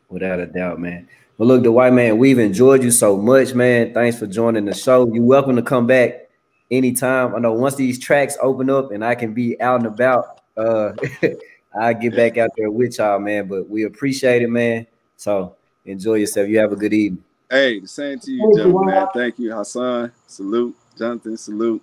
[0.10, 1.08] Without a doubt, man.
[1.38, 3.94] But look, Dwight man, we've enjoyed you so much, man.
[3.94, 5.12] Thanks for joining the show.
[5.12, 6.30] You're welcome to come back
[6.70, 7.34] anytime.
[7.34, 10.94] I know once these tracks open up and I can be out and about, uh,
[11.80, 13.48] I get back out there with y'all, man.
[13.48, 14.86] But we appreciate it, man.
[15.18, 16.48] So enjoy yourself.
[16.50, 17.24] You have a good evening.
[17.50, 19.08] Hey, the same to you, gentlemen, man.
[19.14, 20.12] Thank you, Hassan.
[20.28, 21.36] Salute, Jonathan.
[21.38, 21.82] Salute.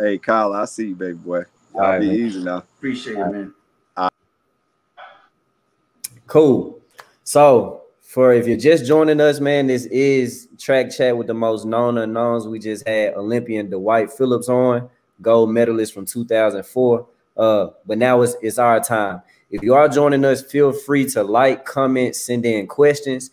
[0.00, 1.42] Hey, Kyle, I see you, baby boy.
[1.74, 2.16] Y'all right, be man.
[2.16, 2.58] easy now.
[2.58, 3.54] Appreciate it, man.
[6.26, 6.80] Cool.
[7.24, 11.66] So for if you're just joining us, man, this is track chat with the most
[11.66, 12.48] known unknowns.
[12.48, 14.88] We just had Olympian Dwight Phillips on,
[15.20, 17.06] gold medalist from 2004.
[17.36, 19.20] Uh, but now it's, it's our time.
[19.50, 23.30] If you are joining us, feel free to like, comment, send in questions.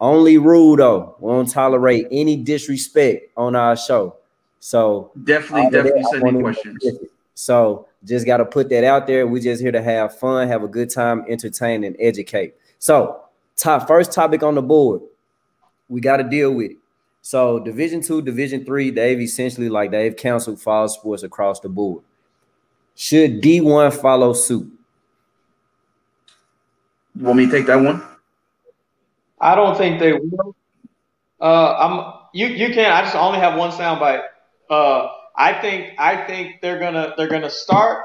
[0.00, 4.16] Only rule though, we don't tolerate any disrespect on our show.
[4.66, 6.84] So definitely, definitely send any questions.
[7.34, 9.24] So just got to put that out there.
[9.24, 12.56] We just here to have fun, have a good time, entertain, and educate.
[12.80, 13.22] So
[13.54, 15.02] top first topic on the board,
[15.88, 16.78] we got to deal with it.
[17.22, 22.02] So Division Two, Division Three, they've essentially like they've canceled fall sports across the board.
[22.96, 24.68] Should D1 follow suit?
[27.14, 28.02] You want me to take that one?
[29.40, 30.56] I don't think they will.
[31.40, 32.48] Uh, I'm you.
[32.48, 32.90] You can.
[32.90, 34.24] I just only have one soundbite.
[34.70, 35.94] Uh, I think.
[35.98, 37.14] I think they're gonna.
[37.16, 38.04] They're gonna start,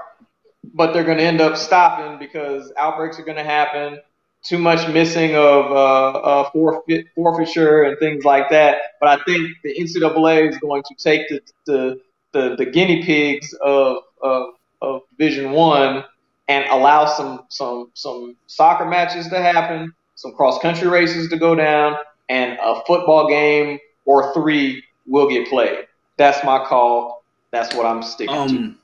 [0.74, 4.00] but they're gonna end up stopping because outbreaks are gonna happen.
[4.44, 8.78] Too much missing of uh, uh, forfeit, forfeiture and things like that.
[9.00, 12.02] But I think the NCAA is going to take the the,
[12.34, 16.04] the, the guinea pigs of, of of Division One
[16.48, 21.56] and allow some some some soccer matches to happen, some cross country races to go
[21.56, 21.98] down,
[22.30, 25.86] and a football game or three will get played.
[26.22, 27.24] That's my call.
[27.50, 28.76] That's what I'm sticking um, to.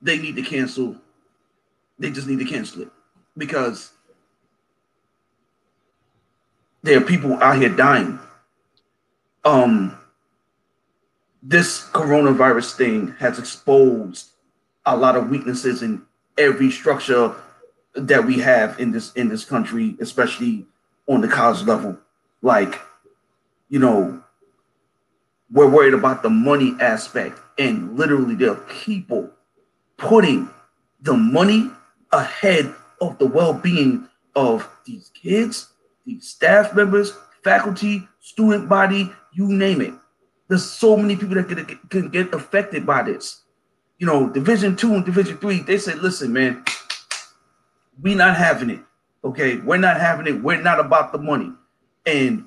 [0.00, 0.96] They need to cancel.
[1.98, 2.88] They just need to cancel it
[3.36, 3.92] because
[6.82, 8.18] there are people out here dying.
[9.44, 9.98] Um,
[11.42, 14.30] this coronavirus thing has exposed
[14.86, 16.00] a lot of weaknesses in
[16.38, 17.34] every structure
[17.96, 20.64] that we have in this in this country, especially
[21.06, 21.98] on the college level.
[22.40, 22.80] Like,
[23.68, 24.23] you know,
[25.50, 29.30] we're worried about the money aspect, and literally there are people
[29.96, 30.48] putting
[31.00, 31.70] the money
[32.12, 35.68] ahead of the well-being of these kids,
[36.06, 39.92] these staff members, faculty, student body, you name it.
[40.48, 43.42] There's so many people that can, get affected by this.
[43.98, 46.64] You know, Division Two and Division Three, they said, "Listen, man,
[48.02, 48.80] we not having it.
[49.24, 50.42] Okay, we're not having it.
[50.42, 51.52] We're not about the money.
[52.04, 52.46] And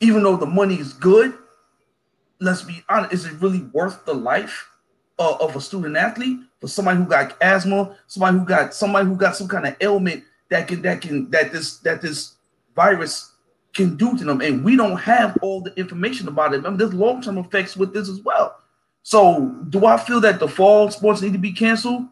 [0.00, 1.34] even though the money is good,
[2.40, 4.68] let's be honest, is it really worth the life
[5.18, 9.16] uh, of a student athlete for somebody who got asthma, somebody who got somebody who
[9.16, 12.34] got some kind of ailment that can that can that this that this
[12.74, 13.32] virus
[13.74, 16.58] can do to them, and we don't have all the information about it.
[16.58, 18.56] Remember, there's long term effects with this as well.
[19.02, 22.06] So, do I feel that the fall sports need to be canceled?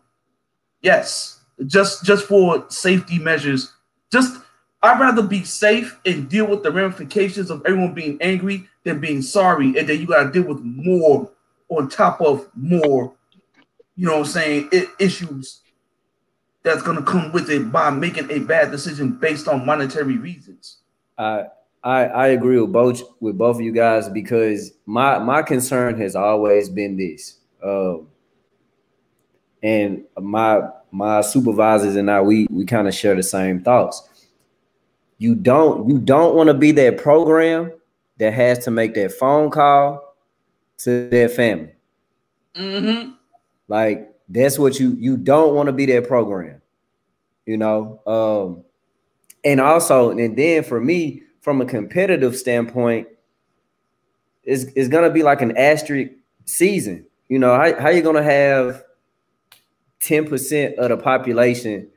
[0.82, 3.72] Yes, just just for safety measures.
[4.12, 4.40] Just
[4.82, 9.20] I'd rather be safe and deal with the ramifications of everyone being angry than being
[9.20, 11.28] sorry, and then you got to deal with more
[11.68, 13.12] on top of more.
[13.96, 14.70] You know what I'm saying?
[15.00, 15.60] Issues
[16.62, 20.78] that's going to come with it by making a bad decision based on monetary reasons.
[21.18, 21.46] I
[21.82, 26.14] I, I agree with both with both of you guys because my my concern has
[26.14, 27.38] always been this.
[27.62, 28.06] Um,
[29.64, 30.60] and my
[30.92, 34.08] my supervisors and I we we kind of share the same thoughts.
[35.18, 37.72] You don't you don't want to be that program
[38.18, 40.16] that has to make that phone call
[40.78, 41.74] to their family.
[42.54, 43.10] Mm-hmm.
[43.68, 46.60] Like that's what you you don't want to be that program,
[47.44, 48.00] you know.
[48.06, 48.64] Um,
[49.44, 53.08] and also, and then for me, from a competitive standpoint,
[54.42, 56.12] it's, it's gonna be like an asterisk
[56.44, 57.06] season.
[57.28, 58.82] You know, how, how you gonna have
[60.00, 61.88] 10% of the population,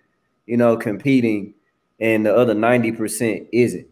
[0.45, 1.53] you know, competing
[1.99, 3.87] and the other 90% isn't.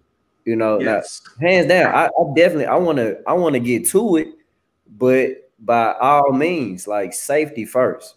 [0.48, 1.22] You know, yes.
[1.42, 4.30] now, hands down, I, I definitely I want to I want to get to it,
[4.98, 8.16] but by all means, like safety first,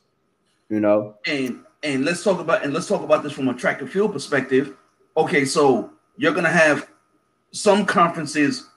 [0.68, 1.16] you know.
[1.26, 4.12] And and let's talk about and let's talk about this from a track and field
[4.12, 4.76] perspective.
[5.16, 6.88] Okay, so you're gonna have
[7.50, 8.68] some conferences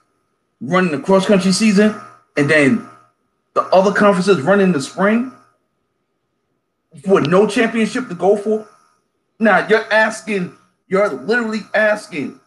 [0.60, 1.94] running the cross country season,
[2.36, 2.84] and then
[3.52, 5.30] the other conferences running the spring
[7.06, 8.66] with no championship to go for?
[9.38, 10.56] Now you're asking,
[10.88, 12.40] you're literally asking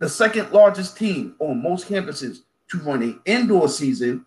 [0.00, 4.26] the second largest team on most campuses to run an indoor season.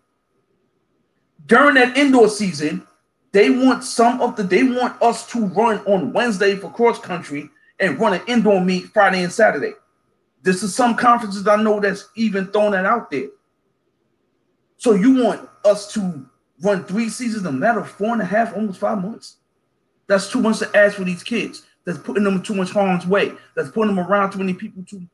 [1.46, 2.86] During that indoor season,
[3.32, 7.50] they want some of the they want us to run on Wednesday for cross country
[7.80, 9.72] and run an indoor meet Friday and Saturday.
[10.42, 13.28] This is some conferences I know that's even throwing that out there.
[14.76, 16.24] So you want us to
[16.62, 19.38] run three seasons a matter of four and a half, almost five months?
[20.06, 21.62] That's too much to ask for these kids.
[21.84, 23.32] That's putting them in too much harm's way.
[23.56, 25.06] That's putting them around too many people to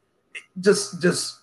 [0.61, 1.39] just just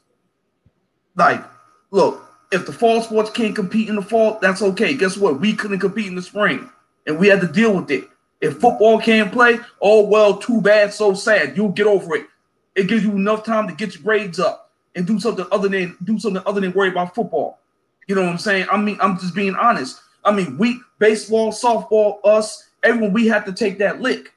[1.15, 1.43] like
[1.91, 4.93] look, if the fall sports can't compete in the fall, that's okay.
[4.93, 5.39] Guess what?
[5.39, 6.69] We couldn't compete in the spring
[7.05, 8.09] and we had to deal with it.
[8.39, 11.57] If football can't play, oh well, too bad, so sad.
[11.57, 12.27] You'll get over it.
[12.75, 15.97] It gives you enough time to get your grades up and do something other than
[16.03, 17.59] do something other than worry about football.
[18.07, 18.67] You know what I'm saying?
[18.71, 19.99] I mean, I'm just being honest.
[20.23, 24.33] I mean, we baseball, softball, us, everyone we have to take that lick.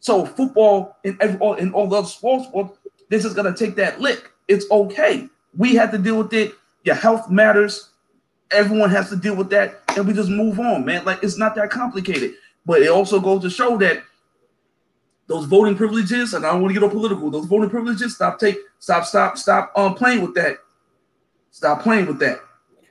[0.00, 2.46] So football and every, all, and all the other sports,
[3.10, 4.30] this is gonna take that lick.
[4.48, 5.28] It's okay.
[5.56, 6.54] We have to deal with it
[6.84, 7.90] Your health matters.
[8.52, 11.04] Everyone has to deal with that, and we just move on, man.
[11.04, 12.34] Like it's not that complicated.
[12.64, 14.02] But it also goes to show that
[15.26, 17.30] those voting privileges, and I don't want to get all political.
[17.30, 20.56] Those voting privileges, stop take, stop, stop, stop um playing with that.
[21.50, 22.40] Stop playing with that.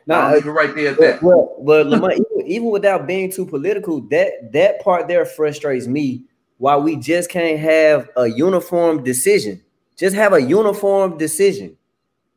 [0.06, 1.22] Nah, I'll leave it right there at that.
[1.22, 6.24] well, well Lamont, even, even without being too political, that that part there frustrates me.
[6.58, 9.62] Why we just can't have a uniform decision?
[10.00, 11.76] Just have a uniform decision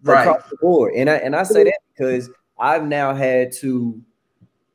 [0.02, 0.26] Right.
[0.26, 0.94] across the board.
[0.96, 4.00] And I and I say that because I've now had to.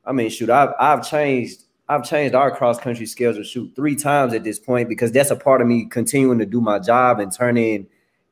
[0.05, 4.33] I mean, shoot, I've I've changed I've changed our cross country schedule shoot three times
[4.33, 7.31] at this point because that's a part of me continuing to do my job and
[7.31, 7.87] turn in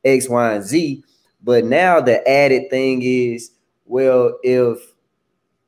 [0.06, 1.04] X, Y, and Z.
[1.44, 3.52] But now the added thing is,
[3.86, 4.80] well, if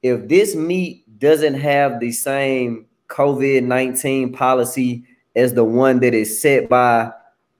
[0.01, 5.03] if this meet doesn't have the same COVID 19 policy
[5.35, 7.11] as the one that is set by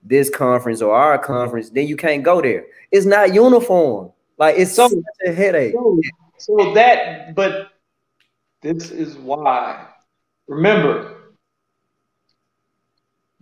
[0.02, 2.66] this conference or our conference, then you can't go there.
[2.90, 4.12] It's not uniform.
[4.38, 5.74] Like it's So- such a headache.
[5.74, 6.00] So,
[6.38, 7.68] so that, but
[8.62, 9.86] this is why.
[10.46, 11.14] Remember,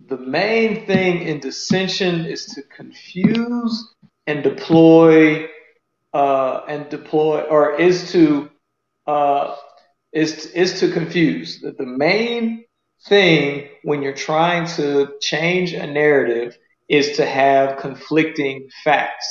[0.07, 3.93] the main thing in dissension is to confuse
[4.25, 5.47] and deploy,
[6.13, 8.49] uh, and deploy, or is to,
[9.05, 9.55] uh,
[10.11, 11.61] is is to confuse.
[11.61, 12.65] That the main
[13.05, 16.57] thing when you're trying to change a narrative
[16.89, 19.27] is to have conflicting facts.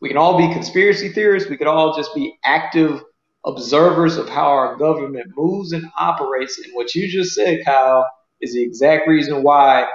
[0.00, 1.48] We can all be conspiracy theorists.
[1.48, 3.02] We could all just be active
[3.46, 6.58] observers of how our government moves and operates.
[6.58, 8.06] And what you just said, Kyle,
[8.40, 9.86] is the exact reason why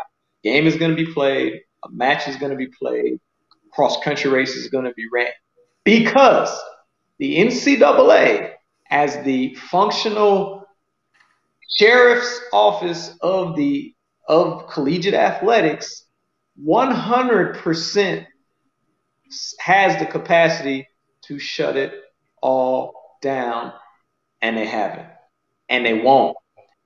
[0.44, 3.20] game is going to be played, a match is going to be played,
[3.74, 5.32] cross country race is going to be ran.
[5.84, 6.50] Because
[7.18, 8.52] the NCAA,
[8.90, 10.59] as the functional
[11.76, 13.94] sheriff's office of the
[14.28, 16.06] of collegiate athletics,
[16.64, 18.26] 100%
[19.60, 20.88] has the capacity
[21.24, 21.94] to shut it
[22.42, 23.74] all down,
[24.42, 25.08] and they haven't,
[25.68, 26.38] and they won't.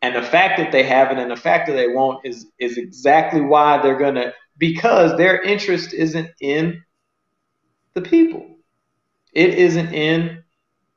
[0.01, 3.41] And the fact that they haven't, and the fact that they won't, is is exactly
[3.41, 6.81] why they're gonna because their interest isn't in
[7.93, 8.57] the people.
[9.33, 10.42] It isn't in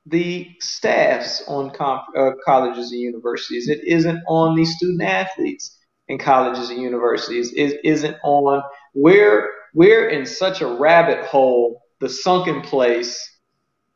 [0.07, 3.69] the staffs on com- uh, colleges and universities.
[3.69, 5.77] It isn't on the student athletes
[6.09, 7.53] in colleges and universities.
[7.53, 8.63] It isn't on
[8.95, 13.19] we're we're in such a rabbit hole, the sunken place.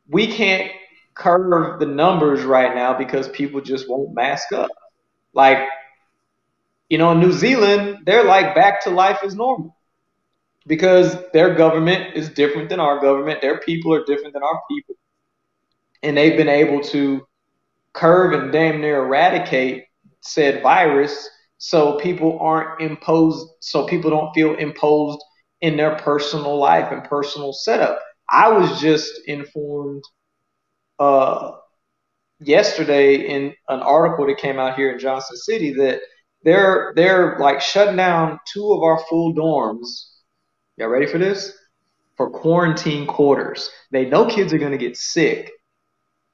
[0.08, 0.70] We can't
[1.14, 4.70] curve the numbers right now because people just won't mask up.
[5.32, 5.58] Like,
[6.88, 9.76] you know, in New Zealand, they're like back to life as normal
[10.66, 13.40] because their government is different than our government.
[13.40, 14.96] Their people are different than our people.
[16.02, 17.26] And they've been able to
[17.92, 19.84] curve and damn near eradicate
[20.20, 21.28] said virus
[21.62, 25.22] so people aren't imposed, so people don't feel imposed
[25.60, 28.00] in their personal life and personal setup.
[28.30, 30.02] I was just informed
[30.98, 31.52] uh,
[32.40, 36.00] yesterday in an article that came out here in Johnson City that
[36.42, 40.06] they're they're like shutting down two of our full dorms.
[40.78, 41.52] Y'all ready for this?
[42.16, 43.70] For quarantine quarters.
[43.90, 45.50] They know kids are going to get sick.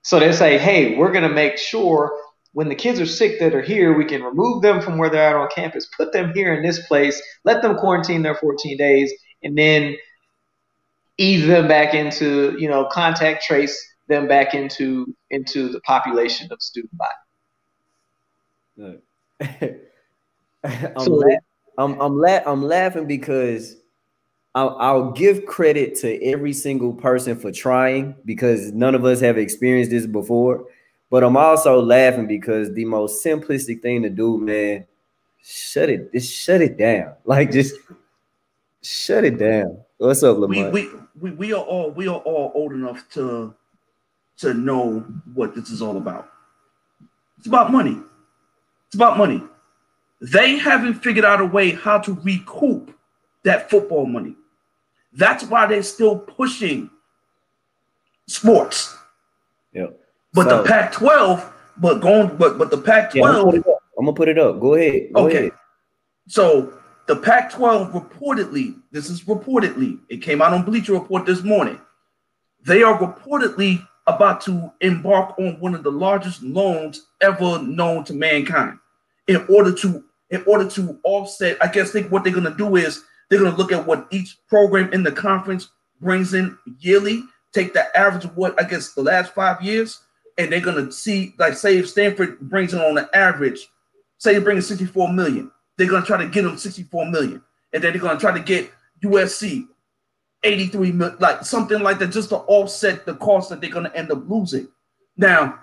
[0.06, 2.16] So they say, hey, we're going to make sure
[2.52, 5.30] when the kids are sick that are here, we can remove them from where they're
[5.30, 9.12] at on campus, put them here in this place, let them quarantine their 14 days,
[9.42, 9.96] and then
[11.18, 13.76] ease them back into, you know, contact trace
[14.06, 17.12] them back into into the population of student body.
[20.64, 21.36] I'm, So- la-
[21.78, 23.74] I'm I'm la- I'm laughing because
[24.56, 29.36] I'll, I'll give credit to every single person for trying because none of us have
[29.36, 30.64] experienced this before.
[31.10, 34.86] But I'm also laughing because the most simplistic thing to do, man,
[35.42, 37.12] shut it, just shut it down.
[37.26, 37.74] Like just
[38.82, 39.78] shut it down.
[39.98, 40.72] What's up, we, Lamont?
[40.72, 40.90] we
[41.20, 43.54] we we are all we are all old enough to
[44.38, 45.00] to know
[45.34, 46.30] what this is all about.
[47.36, 48.00] It's about money.
[48.86, 49.42] It's about money.
[50.22, 52.96] They haven't figured out a way how to recoup
[53.42, 54.34] that football money.
[55.16, 56.90] That's why they're still pushing
[58.28, 58.96] sports.
[59.72, 59.98] Yep.
[60.34, 63.74] But So- the Pac-12, but going, but but the Yeah, I'm, gonna Pac-12 put.
[63.98, 64.60] I'm gonna put it up.
[64.60, 65.12] Go ahead.
[65.14, 65.38] Go Okay.
[65.38, 65.52] ahead.
[66.28, 66.72] So
[67.06, 71.80] the Pac-12 reportedly, this is reportedly, it came out on Bleacher Report this morning.
[72.64, 78.12] They are reportedly about to embark on one of the largest loans ever known to
[78.14, 78.78] mankind.
[79.28, 83.04] In order to, in order to offset, I guess think what they're gonna do is
[83.28, 85.68] they're gonna look at what each program in the conference
[86.00, 87.22] brings in yearly,
[87.52, 90.00] take the average of what I guess the last five years,
[90.38, 93.68] and they're gonna see, like, say if Stanford brings in on the average,
[94.18, 97.42] say they bring in 64 million they're going to try to get them 64 million.
[97.72, 98.70] And then they're going to try to get
[99.04, 99.66] USC
[100.42, 103.96] 83 million, like something like that, just to offset the cost that they're going to
[103.96, 104.68] end up losing.
[105.16, 105.60] Now,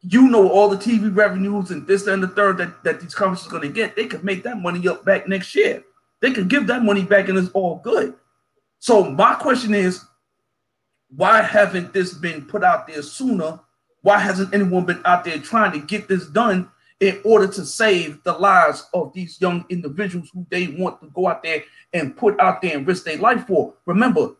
[0.00, 3.46] you know all the TV revenues and this and the third that, that these conferences
[3.46, 5.84] are going to get, they could make that money up back next year.
[6.22, 8.14] They could give that money back and it's all good.
[8.78, 10.02] So my question is,
[11.14, 13.60] why haven't this been put out there sooner?
[14.02, 16.70] Why hasn't anyone been out there trying to get this done
[17.00, 21.26] in order to save the lives of these young individuals who they want to go
[21.26, 23.74] out there and put out there and risk their life for?
[23.84, 24.30] Remember,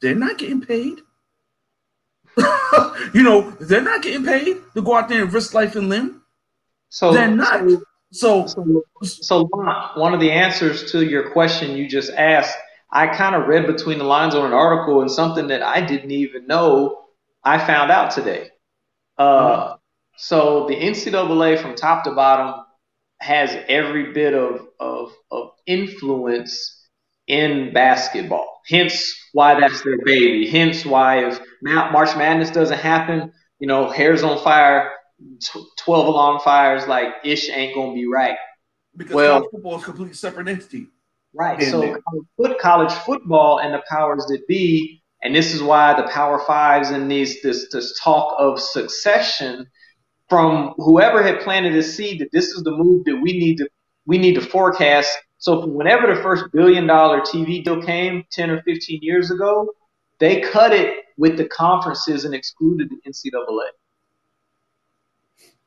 [0.00, 0.98] they're not getting paid.
[3.14, 6.22] you know, they're not getting paid to go out there and risk life and limb.
[6.88, 7.60] So they're not.
[7.60, 8.46] So, so,
[9.02, 9.44] so
[9.96, 12.56] one of the answers to your question you just asked,
[12.90, 16.10] I kind of read between the lines on an article and something that I didn't
[16.10, 17.04] even know
[17.44, 18.48] I found out today.
[19.18, 19.76] Uh,
[20.16, 22.64] so the NCAA from top to bottom
[23.20, 26.88] has every bit of, of, of influence
[27.26, 28.60] in basketball.
[28.66, 30.48] Hence why that's their baby.
[30.48, 34.92] Hence why if March Madness doesn't happen, you know, hair's on fire,
[35.78, 38.36] 12 alarm fires, like ish ain't to be right.
[38.96, 40.86] Because well, football is a completely separate entity.
[41.34, 41.62] Right.
[41.62, 41.98] So
[42.38, 46.90] put college football and the powers that be, and this is why the Power Fives
[46.90, 49.66] and these this this talk of succession
[50.28, 53.68] from whoever had planted a seed that this is the move that we need to
[54.06, 58.62] we need to forecast so whenever the first billion dollar TV deal came 10 or
[58.62, 59.72] 15 years ago,
[60.18, 63.68] they cut it with the conferences and excluded the NCAA.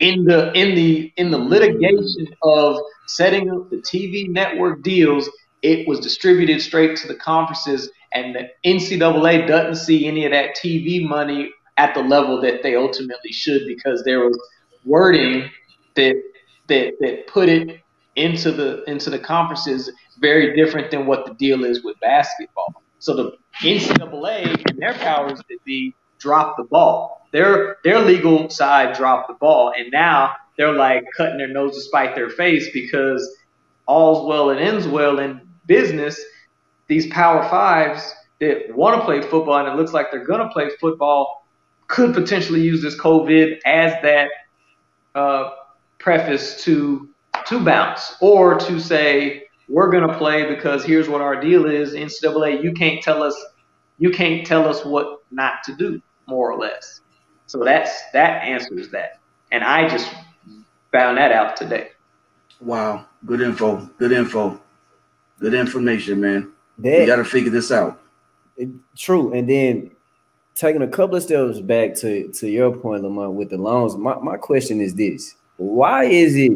[0.01, 5.29] In the in the in the litigation of setting up the TV network deals,
[5.61, 10.57] it was distributed straight to the conferences, and the NCAA doesn't see any of that
[10.57, 14.37] TV money at the level that they ultimately should because there was
[14.85, 15.49] wording
[15.95, 16.21] that
[16.67, 17.79] that that put it
[18.15, 22.81] into the into the conferences very different than what the deal is with basketball.
[22.99, 23.31] So the
[23.61, 27.20] NCAA and their powers that be drop the ball.
[27.31, 31.81] Their their legal side dropped the ball, and now they're like cutting their nose to
[31.81, 33.37] spite their face because
[33.85, 36.19] all's well and ends well in business.
[36.87, 40.69] These Power Fives that want to play football and it looks like they're gonna play
[40.79, 41.45] football
[41.87, 44.29] could potentially use this COVID as that
[45.13, 45.51] uh,
[45.99, 47.09] preface to
[47.45, 51.93] to bounce or to say we're going to play because here's what our deal is
[51.93, 53.35] ncaa you can't tell us
[53.99, 57.01] you can't tell us what not to do more or less
[57.51, 59.19] so that's that answers that.
[59.51, 60.09] And i just
[60.93, 61.89] found that out today.
[62.61, 63.07] Wow.
[63.25, 63.89] Good info.
[63.97, 64.57] Good info.
[65.37, 66.53] Good information man.
[66.77, 67.99] That, you got to figure this out.
[68.55, 69.33] It, true.
[69.33, 69.91] And then
[70.55, 74.15] taking a couple of steps back to to your point lamont with the loans my,
[74.19, 75.35] my question is this.
[75.57, 76.53] Why is it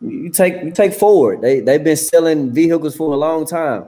[0.00, 1.40] you take you take Ford.
[1.40, 3.86] They they've been selling vehicles for a long time.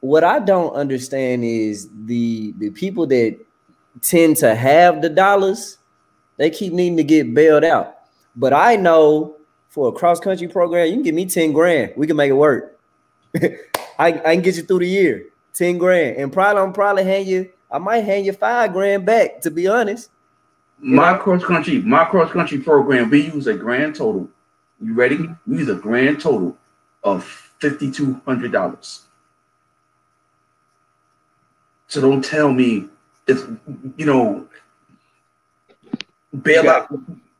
[0.00, 3.38] What I don't understand is the the people that
[4.00, 5.78] tend to have the dollars,
[6.36, 7.98] they keep needing to get bailed out.
[8.34, 9.36] But I know
[9.68, 11.92] for a cross country program, you can give me 10 grand.
[11.96, 12.78] We can make it work.
[13.98, 16.16] I, I can get you through the year, 10 grand.
[16.16, 19.68] And probably I'm probably hand you, I might hand you five grand back, to be
[19.68, 20.10] honest.
[20.78, 24.28] My cross country, my cross country program, we use a grand total
[24.82, 25.16] you ready?
[25.46, 26.56] We use a grand total
[27.04, 27.24] of
[27.60, 29.00] $5,200.
[31.86, 32.88] So don't tell me
[33.26, 33.42] it's,
[33.96, 34.46] you know,
[36.42, 36.88] bail out.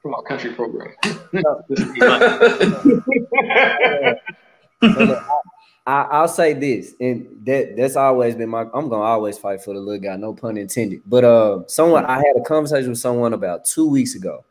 [0.03, 0.93] From our country program.
[5.87, 8.63] I, will say this, and that that's always been my.
[8.63, 11.03] I'm gonna always fight for the little guy, no pun intended.
[11.07, 14.45] But uh, someone I had a conversation with someone about two weeks ago,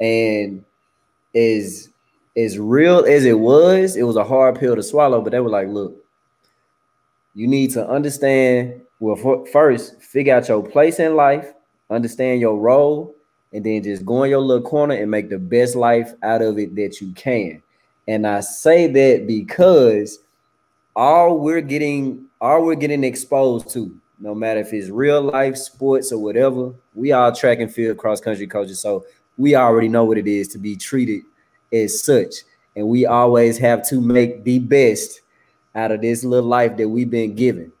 [0.00, 0.64] and
[1.34, 1.90] is
[2.36, 5.20] as real as it was, it was a hard pill to swallow.
[5.20, 5.96] But they were like, look,
[7.34, 8.82] you need to understand.
[8.98, 11.52] Well, first, figure out your place in life,
[11.90, 13.14] understand your role,
[13.52, 16.58] and then just go in your little corner and make the best life out of
[16.58, 17.62] it that you can.
[18.08, 20.20] And I say that because
[20.94, 26.10] all we're getting, all we're getting exposed to, no matter if it's real life, sports,
[26.10, 28.80] or whatever, we are track and field cross country coaches.
[28.80, 29.04] So
[29.36, 31.22] we already know what it is to be treated
[31.72, 32.34] as such.
[32.74, 35.20] And we always have to make the best
[35.74, 37.72] out of this little life that we've been given.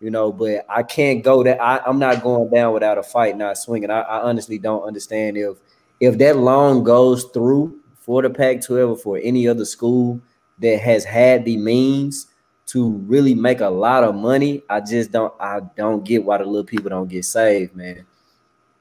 [0.00, 3.36] You know, but I can't go that I, am not going down without a fight,
[3.36, 3.90] not swinging.
[3.90, 5.58] I, I honestly don't understand if
[6.00, 10.18] if that loan goes through for the Pac-12 or for any other school
[10.60, 12.28] that has had the means
[12.66, 14.62] to really make a lot of money.
[14.70, 18.06] I just don't I don't get why the little people don't get saved, man.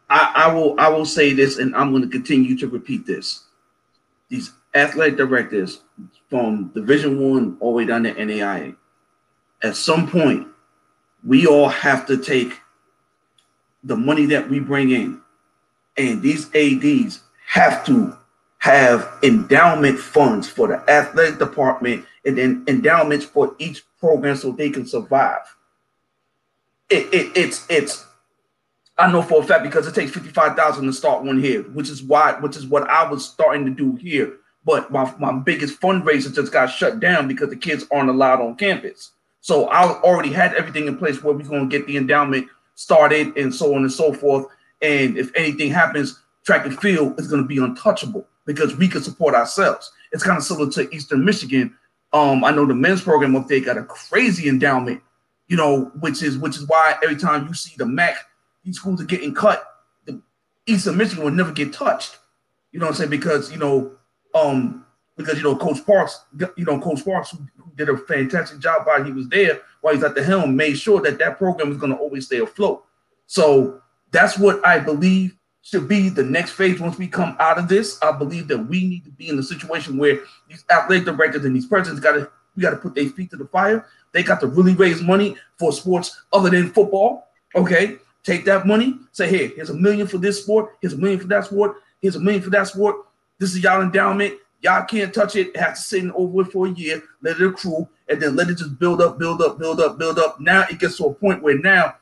[0.10, 3.44] I, I will I will say this and I'm going to continue to repeat this
[4.30, 5.82] these athletic directors
[6.30, 8.76] from Division One all the way down to NAIA,
[9.64, 10.48] at some point,
[11.26, 12.60] we all have to take
[13.84, 15.22] the money that we bring in,
[15.98, 18.16] and these ADs have to
[18.60, 24.70] have endowment funds for the athletic department and then endowments for each program so they
[24.70, 25.56] can survive.
[26.90, 28.06] It, it, it's it's
[28.98, 31.64] I know for a fact because it takes fifty five thousand to start one here,
[31.64, 34.34] which is why which is what I was starting to do here.
[34.66, 38.56] But my, my biggest fundraiser just got shut down because the kids aren't allowed on
[38.56, 39.12] campus.
[39.42, 43.36] So I already had everything in place where we're going to get the endowment started
[43.38, 44.48] and so on and so forth.
[44.82, 49.02] And if anything happens, track and field is going to be untouchable because we can
[49.02, 49.92] support ourselves.
[50.12, 51.76] It's kind of similar to Eastern Michigan.
[52.14, 55.02] Um, I know the men's program up there got a crazy endowment,
[55.48, 58.16] you know, which is which is why every time you see the MAC,
[58.64, 59.64] these schools are getting cut.
[60.06, 60.20] The
[60.66, 62.18] Eastern Michigan will never get touched.
[62.72, 63.10] You know what I'm saying?
[63.12, 63.92] Because you know,
[64.34, 64.86] um,
[65.20, 66.22] because you know, Coach Parks,
[66.56, 67.36] you know, Coach Parks,
[67.76, 71.02] did a fantastic job while he was there, while he's at the helm, made sure
[71.02, 72.86] that that program is going to always stay afloat.
[73.28, 77.68] So that's what I believe should be the next phase once we come out of
[77.68, 78.02] this.
[78.02, 81.54] I believe that we need to be in a situation where these athletic directors and
[81.54, 83.86] these presidents got to we got to put their feet to the fire.
[84.14, 87.28] They got to really raise money for sports other than football.
[87.56, 91.20] Okay, take that money, say, here, here's a million for this sport, here's a million
[91.20, 92.96] for that sport, here's a million for that sport.
[93.38, 94.36] This is y'all endowment.
[94.62, 95.56] Y'all can't touch it.
[95.56, 98.58] Have to sit over it for a year, let it accrue, and then let it
[98.58, 100.40] just build up, build up, build up, build up.
[100.40, 101.96] Now it gets to a point where now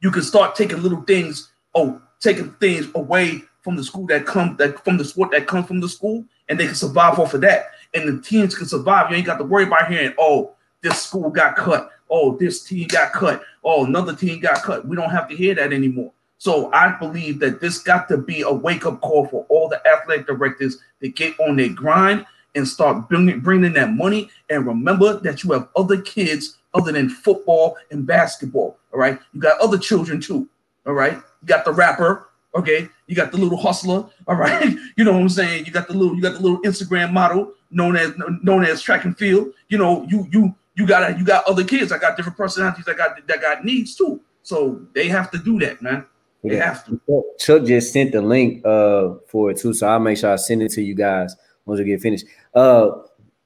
[0.00, 4.56] you can start taking little things, oh, taking things away from the school that come
[4.56, 7.40] that from the sport that comes from the school, and they can survive off of
[7.42, 7.66] that.
[7.94, 9.10] And the teams can survive.
[9.10, 11.90] You ain't got to worry about hearing, oh, this school got cut.
[12.10, 13.42] Oh, this team got cut.
[13.62, 14.86] Oh, another team got cut.
[14.86, 16.12] We don't have to hear that anymore.
[16.42, 19.80] So I believe that this got to be a wake up call for all the
[19.86, 22.26] athletic directors to get on their grind
[22.56, 24.28] and start bringing, bringing that money.
[24.50, 28.76] And remember that you have other kids other than football and basketball.
[28.92, 29.20] All right.
[29.32, 30.48] You got other children too.
[30.84, 31.12] All right.
[31.12, 32.30] You got the rapper.
[32.56, 32.88] Okay.
[33.06, 34.04] You got the little hustler.
[34.26, 34.76] All right.
[34.96, 35.66] You know what I'm saying?
[35.66, 39.04] You got the little, you got the little Instagram model known as known as track
[39.04, 39.52] and field.
[39.68, 41.92] You know, you you you got you got other kids.
[41.92, 44.20] I got different personalities I got that got needs too.
[44.42, 46.04] So they have to do that, man.
[46.42, 46.74] They yeah.
[46.74, 47.24] have to.
[47.38, 50.62] Chuck just sent the link uh for it too, so I'll make sure I send
[50.62, 51.34] it to you guys
[51.64, 52.26] once we get finished.
[52.54, 52.90] Uh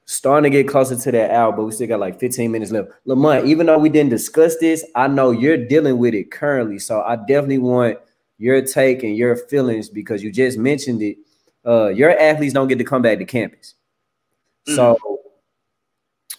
[0.05, 2.89] starting to get closer to that hour, but we still got like 15 minutes left.
[3.05, 6.79] Lamont, even though we didn't discuss this, I know you're dealing with it currently.
[6.79, 7.99] So I definitely want
[8.37, 11.17] your take and your feelings because you just mentioned it.
[11.65, 13.75] Uh, your athletes don't get to come back to campus.
[14.67, 14.75] Mm.
[14.75, 14.97] So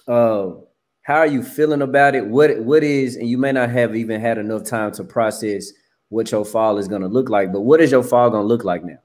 [0.09, 0.65] uh
[1.03, 2.27] how are you feeling about it?
[2.27, 5.73] What what is, and you may not have even had enough time to process
[6.09, 7.53] what your fall is going to look like.
[7.53, 8.99] But what is your fall going to look like now?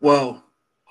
[0.00, 0.44] Well,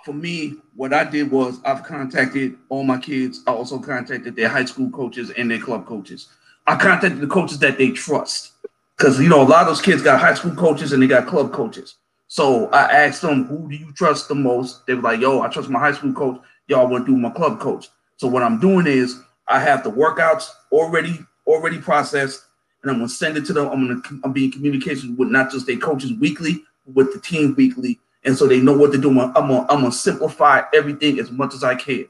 [0.03, 3.43] for me, what I did was I've contacted all my kids.
[3.47, 6.29] I also contacted their high school coaches and their club coaches.
[6.67, 8.53] I contacted the coaches that they trust
[8.97, 11.27] because you know a lot of those kids got high school coaches and they got
[11.27, 11.95] club coaches.
[12.27, 15.49] So I asked them, "Who do you trust the most?" They were like, "Yo, I
[15.49, 16.39] trust my high school coach.
[16.67, 19.91] Y'all want to do my club coach." So what I'm doing is I have the
[19.91, 22.45] workouts already already processed
[22.81, 23.67] and I'm gonna send it to them.
[23.67, 26.63] I'm gonna I'm be in communication with not just their coaches weekly,
[26.93, 29.09] with the team weekly, and so they know what to do.
[29.09, 32.07] I'm gonna, I'm gonna simplify everything as much as I can.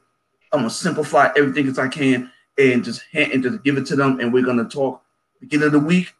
[0.51, 3.95] I'm gonna simplify everything as I can and just hand and just give it to
[3.95, 4.19] them.
[4.19, 5.01] And we're gonna talk
[5.39, 6.13] beginning of the week,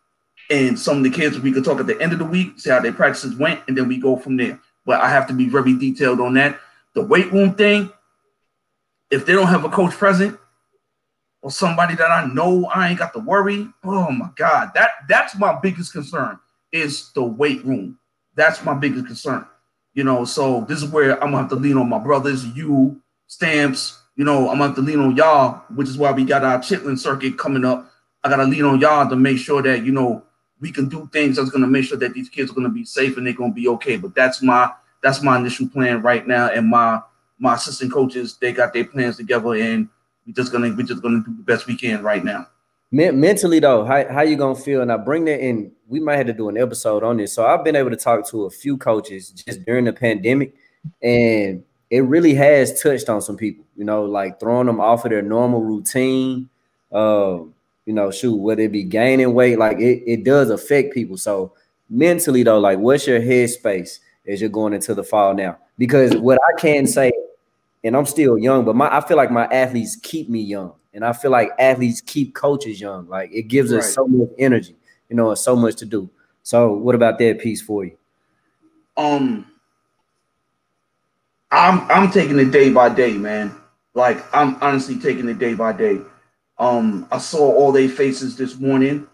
[0.50, 2.70] and some of the kids we could talk at the end of the week, see
[2.70, 4.60] how their practices went, and then we go from there.
[4.86, 6.60] But I have to be very detailed on that.
[6.94, 7.92] The weight room thing,
[9.12, 10.38] if they don't have a coach present,
[11.42, 13.68] or somebody that I know I ain't got to worry.
[13.84, 16.40] Oh my God, that that's my biggest concern
[16.72, 17.98] is the weight room.
[18.36, 19.46] That's my biggest concern.
[19.94, 23.02] You know, so this is where I'm gonna have to lean on my brothers, you,
[23.28, 24.00] stamps.
[24.16, 26.60] You know, I'm gonna have to lean on y'all, which is why we got our
[26.60, 27.92] Chitlin circuit coming up.
[28.24, 30.24] I gotta lean on y'all to make sure that you know
[30.60, 33.18] we can do things that's gonna make sure that these kids are gonna be safe
[33.18, 33.98] and they're gonna be okay.
[33.98, 34.72] But that's my
[35.02, 37.02] that's my initial plan right now, and my
[37.40, 39.90] my assistant coaches they got their plans together and
[40.32, 42.48] we just gonna we're just gonna do the best we can right now.
[42.94, 44.82] Mentally though, how, how you gonna feel?
[44.82, 45.72] And I bring that in.
[45.88, 47.34] We might have to do an episode on this.
[47.34, 50.56] So I've been able to talk to a few coaches just during the pandemic,
[51.02, 53.66] and it really has touched on some people.
[53.76, 56.50] You know, like throwing them off of their normal routine.
[56.92, 57.40] Uh,
[57.86, 61.18] you know, shoot, whether it be gaining weight, like it, it does affect people.
[61.18, 61.54] So
[61.90, 65.58] mentally though, like what's your headspace as you're going into the fall now?
[65.78, 67.12] Because what I can say
[67.84, 71.04] and I'm still young, but my I feel like my athletes keep me young, and
[71.04, 73.08] I feel like athletes keep coaches young.
[73.08, 73.80] Like it gives right.
[73.80, 74.76] us so much energy,
[75.10, 76.10] you know, and so much to do.
[76.44, 77.98] So, what about that piece for you?
[78.98, 79.48] Um,
[81.52, 83.56] I'm I'm taking it day by day, man.
[83.94, 86.00] Like I'm honestly taking it day by day.
[86.58, 89.08] Um, I saw all their faces this morning.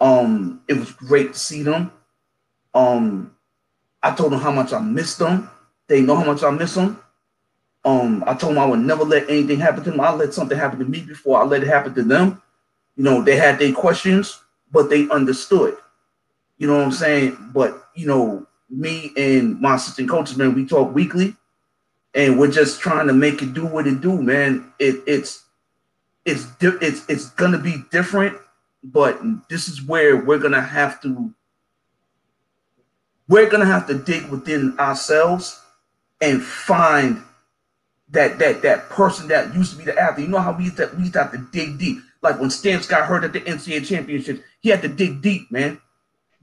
[0.00, 1.92] Um, it was great to see them.
[2.74, 3.34] Um,
[4.02, 5.48] I told them how much I missed them.
[5.86, 7.02] They know how much I miss them.
[7.84, 10.00] Um, I told them I would never let anything happen to them.
[10.00, 12.40] I let something happen to me before I let it happen to them.
[12.96, 15.76] You know, they had their questions, but they understood.
[16.58, 17.50] You know what I'm saying?
[17.52, 21.34] But you know, me and my assistant coaches, man, we talk weekly,
[22.14, 24.72] and we're just trying to make it do what it do, man.
[24.78, 25.44] It, it's
[26.24, 28.38] it's it's it's gonna be different,
[28.84, 31.34] but this is where we're gonna have to
[33.28, 35.60] we're gonna have to dig within ourselves
[36.20, 37.22] and find
[38.12, 40.26] that that that person that used to be the athlete.
[40.26, 41.98] You know how we used to, we used to have to dig deep.
[42.22, 45.80] Like when Stamps got hurt at the NCAA championship, he had to dig deep, man.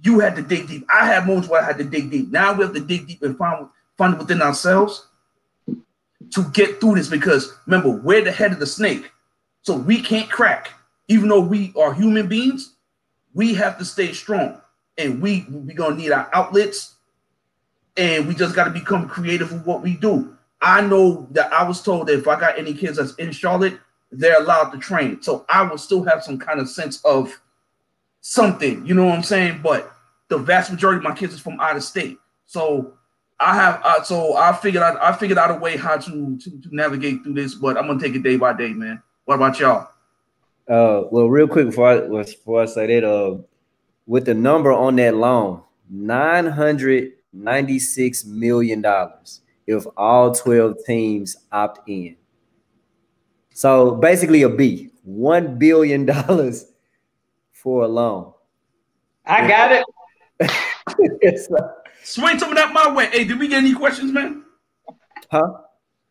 [0.01, 0.86] You had to dig deep.
[0.93, 2.30] I had moments where I had to dig deep.
[2.32, 3.67] Now we have to dig deep and find
[3.97, 5.07] find it within ourselves
[6.32, 9.11] to get through this because remember, we're the head of the snake.
[9.61, 10.72] So we can't crack.
[11.07, 12.76] Even though we are human beings,
[13.34, 14.59] we have to stay strong.
[14.97, 16.95] And we we gonna need our outlets,
[17.95, 20.36] and we just gotta become creative with what we do.
[20.62, 23.80] I know that I was told that if I got any kids that's in Charlotte,
[24.12, 25.22] they're allowed to train.
[25.22, 27.39] So I will still have some kind of sense of
[28.22, 29.62] something, you know what I'm saying?
[29.64, 29.93] But
[30.28, 32.18] the vast majority of my kids is from out of state.
[32.45, 32.93] So
[33.39, 36.62] I have uh, so I figured out I figured out a way how to, to
[36.62, 39.01] to navigate through this, but I'm gonna take it day by day, man.
[39.26, 39.89] What about y'all?
[40.68, 43.38] Uh, well, real quick before I before I say that, uh,
[44.07, 50.78] with the number on that loan, nine hundred ninety six million dollars if all twelve
[50.86, 52.15] teams opt in.
[53.53, 56.65] So basically, a B, one billion dollars
[57.51, 58.34] for a loan.
[59.26, 59.84] I got
[60.41, 61.49] it.
[62.03, 63.07] Swing some of that my way.
[63.07, 64.43] Hey, did we get any questions, man?
[65.30, 65.53] Huh?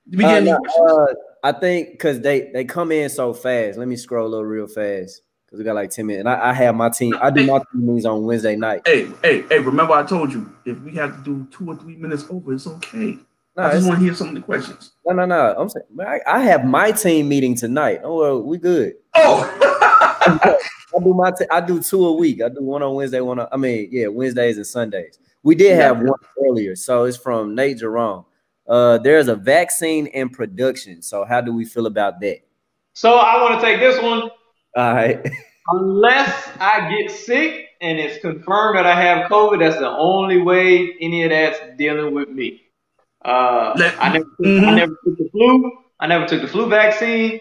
[0.09, 0.91] Did we get Uh, any no, questions?
[0.91, 3.79] uh, I think because they they come in so fast.
[3.79, 6.21] Let me scroll up real fast because we got like ten minutes.
[6.21, 7.15] And I, I have my team.
[7.21, 8.83] I do my team meetings on Wednesday night.
[8.87, 9.59] Hey, hey, hey!
[9.59, 12.67] Remember, I told you if we have to do two or three minutes over, it's
[12.67, 13.19] okay.
[13.59, 14.93] No, I just want to hear some of the questions.
[15.05, 15.55] no, no, no.
[15.59, 18.01] I'm saying man, I, I have my team meeting tonight.
[18.05, 18.95] Oh, well, we good.
[19.17, 19.43] Oh,
[20.95, 22.41] I do my t- I do two a week.
[22.41, 25.19] I do one on Wednesday, one on I mean, yeah, Wednesdays and Sundays.
[25.43, 28.25] We did have one earlier, so it's from Nate Jerome.
[28.69, 31.03] Uh, there's a vaccine in production.
[31.03, 32.39] So how do we feel about that?
[32.93, 34.31] So I want to take this one.
[34.77, 35.21] All right.
[35.73, 40.95] Unless I get sick and it's confirmed that I have COVID, that's the only way
[41.01, 42.63] any of that's dealing with me.
[43.25, 44.25] Uh, Let- I never,
[44.67, 44.75] I Mhm.
[44.75, 45.73] never took the flu.
[46.01, 47.41] I never took the flu vaccine.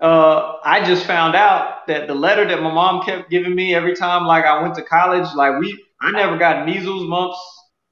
[0.00, 3.94] Uh, I just found out that the letter that my mom kept giving me every
[3.94, 7.38] time, like I went to college, like we, I never got measles, mumps,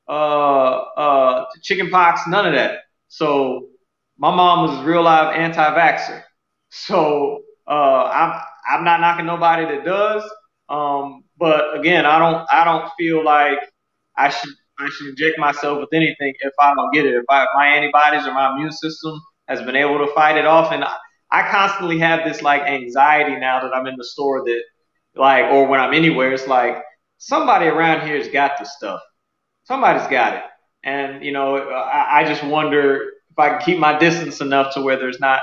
[0.08, 2.80] uh, uh, chicken pox, none of that.
[3.08, 3.68] So
[4.18, 6.22] my mom was a real live anti-vaxxer.
[6.70, 10.22] So uh, I'm I'm not knocking nobody that does.
[10.68, 13.58] Um, but again, I don't I don't feel like
[14.16, 17.14] I should I should inject myself with anything if I don't get it.
[17.14, 20.46] If, I, if my antibodies or my immune system has been able to fight it
[20.46, 20.94] off, and I,
[21.30, 24.62] I constantly have this like anxiety now that I'm in the store that
[25.14, 26.82] like or when I'm anywhere, it's like
[27.18, 29.00] somebody around here has got this stuff.
[29.64, 30.42] Somebody's got it,
[30.82, 34.82] and you know I, I just wonder if I can keep my distance enough to
[34.82, 35.40] where there's not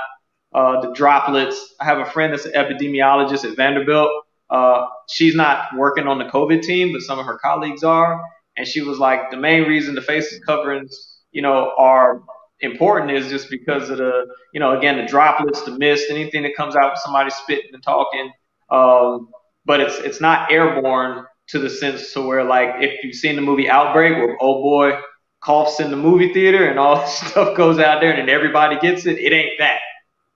[0.54, 1.74] uh, the droplets.
[1.80, 4.10] I have a friend that's an epidemiologist at Vanderbilt.
[4.50, 8.22] Uh, she's not working on the COVID team, but some of her colleagues are.
[8.56, 12.22] And she was like, the main reason the face coverings, you know, are
[12.60, 16.54] important is just because of the, you know, again, the droplets, the mist, anything that
[16.56, 18.30] comes out somebody spitting and talking.
[18.70, 19.28] Um,
[19.64, 23.42] but it's it's not airborne to the sense to where like if you've seen the
[23.42, 24.98] movie Outbreak, where oh boy
[25.42, 28.78] coughs in the movie theater and all this stuff goes out there and then everybody
[28.78, 29.80] gets it, it ain't that.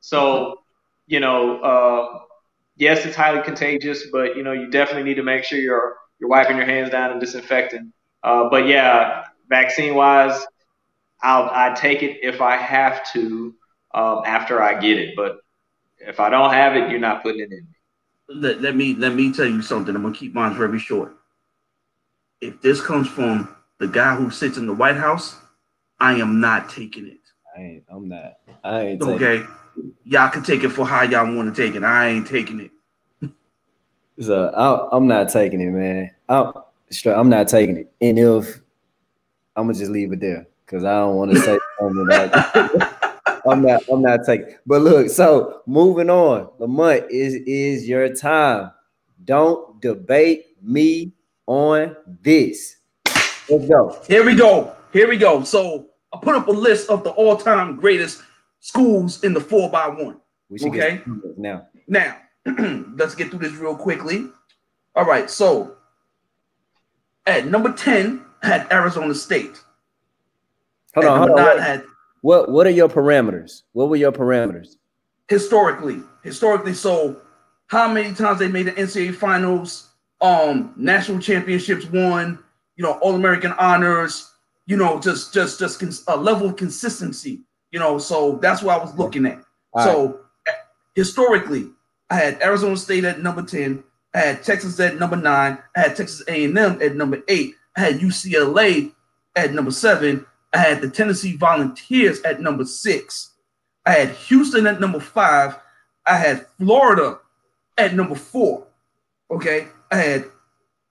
[0.01, 0.59] So,
[1.07, 2.19] you know, uh,
[2.77, 6.31] yes, it's highly contagious, but you know, you definitely need to make sure you're you're
[6.31, 7.93] wiping your hands down and disinfecting.
[8.27, 10.45] Uh, but yeah, vaccine wise,
[11.22, 13.55] I'll I take it if I have to
[13.95, 15.14] um, after I get it.
[15.14, 15.39] But
[16.01, 17.68] if I don't have it, you're not putting it in.
[18.29, 19.95] let, let me let me tell you something.
[19.95, 21.16] I'm gonna keep mine very short.
[22.41, 25.37] If this comes from the guy who sits in the White House,
[26.01, 27.20] I am not taking it.
[27.57, 28.39] I ain't, I'm not.
[28.64, 29.47] I ain't taking Okay,
[30.05, 31.85] y'all can take it for how y'all want to take it.
[31.85, 32.72] I ain't taking it.
[34.18, 36.11] So I, I'm not taking it, man.
[36.29, 36.53] I'm
[36.91, 37.14] straight.
[37.14, 37.93] I'm not taking it.
[38.01, 38.61] And if
[39.57, 42.09] I'm gonna just leave it there because I don't want to say something
[43.49, 43.82] I'm not.
[43.91, 44.55] I'm not taking.
[44.66, 46.49] But look, so moving on.
[46.59, 48.72] Lamont is is your time.
[49.24, 51.12] Don't debate me
[51.47, 52.76] on this.
[53.49, 54.01] Let's go.
[54.09, 54.74] Here we go.
[54.93, 55.45] Here we go.
[55.45, 58.22] So I put up a list of the all-time greatest
[58.61, 60.20] schools in the four by one.
[60.49, 61.03] We should Okay.
[61.37, 61.66] now.
[61.87, 62.16] Now,
[62.97, 64.28] let's get through this real quickly.
[64.97, 65.76] All right, so
[67.27, 69.62] at number 10 had Arizona State.
[70.95, 71.45] Hold on, hold on.
[71.45, 71.85] What, had
[72.22, 73.62] what what are your parameters?
[73.72, 74.77] What were your parameters?
[75.29, 77.20] historically, historically, so
[77.68, 82.39] how many times they made the NCAA finals, um, national championships won,
[82.77, 84.33] you know, all American honors,
[84.66, 87.99] you know, just just just a level of consistency, you know.
[87.99, 89.43] So that's what I was looking at.
[89.72, 90.53] All so eh,
[90.95, 91.70] historically,
[92.11, 93.83] I had Arizona State at number 10,
[94.15, 98.01] I had Texas at number nine, I had Texas A&M at number eight, I had
[98.01, 98.93] UCLA
[99.35, 103.35] at number seven, I had the Tennessee Volunteers at number six,
[103.85, 105.57] I had Houston at number five,
[106.07, 107.19] I had Florida
[107.77, 108.67] at number four.
[109.31, 110.25] Okay, I had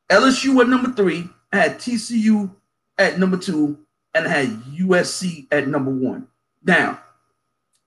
[0.09, 2.51] LSU at number three, I had TCU
[2.97, 3.77] at number two,
[4.13, 6.27] and I had USC at number one.
[6.63, 6.99] Now,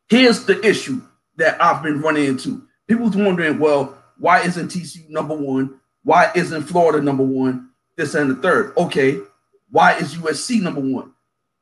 [0.08, 1.00] here's the issue
[1.36, 2.62] that I've been running into.
[2.86, 5.78] People's wondering, well, why isn't TCU number one?
[6.04, 7.70] Why isn't Florida number one?
[7.96, 8.76] This and the third.
[8.76, 9.20] Okay,
[9.70, 11.12] why is USC number one?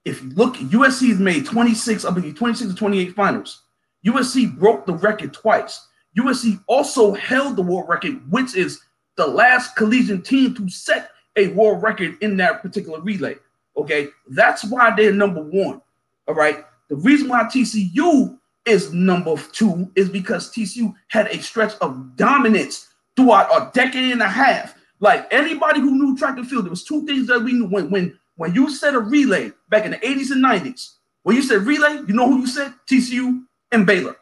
[0.04, 3.62] If you look, USC has made 26, I believe 26 to 28 finals.
[4.06, 5.84] USC broke the record twice.
[6.16, 8.80] USC also held the world record, which is
[9.16, 13.36] the last collegiate team to set a world record in that particular relay.
[13.76, 15.82] Okay, that's why they're number one.
[16.28, 16.64] All right.
[16.88, 22.88] The reason why TCU is number two is because TCU had a stretch of dominance
[23.16, 24.74] throughout a decade and a half.
[25.00, 27.90] Like anybody who knew track and field, there was two things that we knew when
[27.90, 30.94] when when you said a relay back in the 80s and 90s.
[31.22, 32.74] When you said relay, you know who you said?
[32.86, 34.16] TCU and Baylor.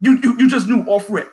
[0.00, 1.32] You you, you just knew off rip.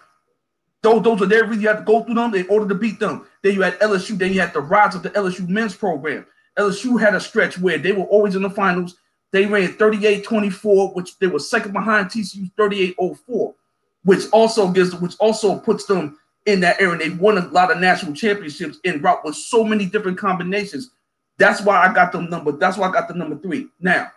[0.82, 1.46] Those, those are there.
[1.46, 3.26] Really, you had to go through them in order to beat them.
[3.42, 4.18] Then you had LSU.
[4.18, 6.28] Then you had the rise of the LSU men's program.
[6.58, 8.96] LSU had a stretch where they were always in the finals.
[9.32, 13.54] They ran 38-24, which they were second behind TCU 38-04,
[14.04, 16.94] which also gives, which also puts them in that era.
[16.94, 20.92] And they won a lot of national championships in route with so many different combinations.
[21.38, 22.54] That's why I got them number.
[22.54, 23.68] That's why I got the number three.
[23.80, 24.12] Now,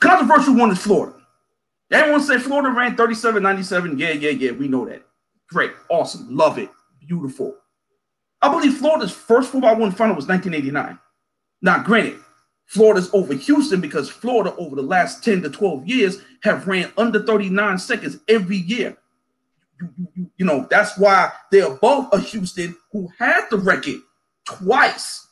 [0.00, 1.16] controversial one is Florida.
[1.92, 3.98] Everyone say Florida ran 37-97.
[3.98, 4.52] Yeah, yeah, yeah.
[4.52, 5.02] We know that.
[5.48, 7.56] Great, awesome, love it, beautiful.
[8.40, 10.98] I believe Florida's first 4x1 final was 1989.
[11.60, 12.20] Now, granted,
[12.70, 17.20] Florida's over Houston because Florida over the last 10 to 12 years have ran under
[17.20, 18.96] 39 seconds every year.
[20.36, 23.96] You, know, that's why they're above a Houston who had the record
[24.44, 25.26] twice.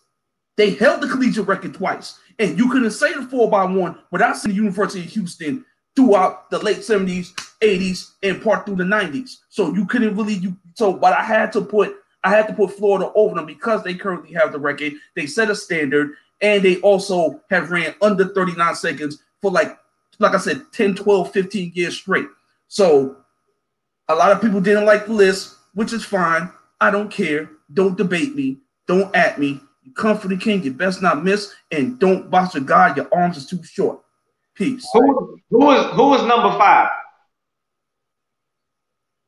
[0.57, 2.19] They held the collegiate record twice.
[2.41, 5.65] And you couldn't say the 4x1 without seeing the University of Houston
[5.95, 9.37] throughout the late 70s, 80s, and part through the 90s.
[9.49, 12.73] So you couldn't really you so but I had to put I had to put
[12.73, 14.95] Florida over them because they currently have the record.
[15.15, 19.79] They set a standard and they also have ran under 39 seconds for like
[20.19, 22.27] like I said 10, 12, 15 years straight.
[22.67, 23.19] So
[24.09, 26.51] a lot of people didn't like the list, which is fine.
[26.81, 27.51] I don't care.
[27.73, 28.59] Don't debate me.
[28.87, 29.61] Don't at me.
[29.83, 32.95] You come for the king, you best not miss, and don't box a guy.
[32.95, 34.01] Your arms is too short.
[34.55, 34.87] Peace.
[34.93, 36.91] Who who was who was number five?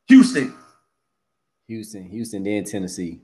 [0.09, 0.55] Houston.
[1.69, 3.21] Houston, Houston, then Tennessee.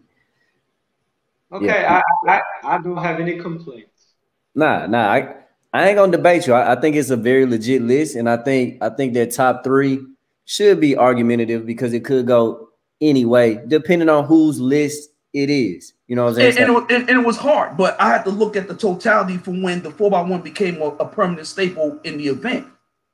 [1.53, 2.03] Okay, Yeah.
[2.27, 2.31] I,
[2.65, 4.15] I I don't have any complaints.
[4.55, 5.35] Nah, nah, I,
[5.73, 6.55] I ain't gonna debate you.
[6.55, 9.63] I, I think it's a very legit list, and I think I think their top
[9.65, 10.01] three
[10.45, 12.69] should be argumentative because it could go
[13.01, 15.93] any way, depending on whose list it is.
[16.09, 16.49] You know what I'm saying?
[16.51, 18.69] And, and, it, was- and, and it was hard, but I had to look at
[18.69, 22.67] the totality from when the 4x1 became a, a permanent staple in the event.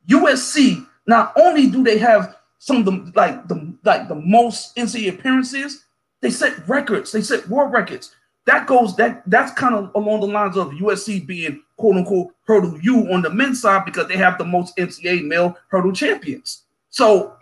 [0.09, 5.15] USC, not only do they have some of the like the like the most NCAA
[5.19, 5.85] appearances,
[6.21, 8.15] they set records, they set world records.
[8.45, 12.79] That goes that that's kind of along the lines of USC being quote unquote hurdle
[12.81, 16.63] you on the men's side because they have the most NCAA male hurdle champions.
[16.91, 17.37] So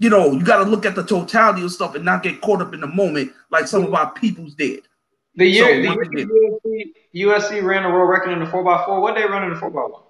[0.00, 2.62] you know, you got to look at the totality of stuff and not get caught
[2.62, 4.88] up in the moment like some of our peoples did.
[5.36, 8.84] The year, So, the year USC, USC ran a world record in the four x
[8.86, 9.00] four.
[9.00, 10.02] What they run in the four x one?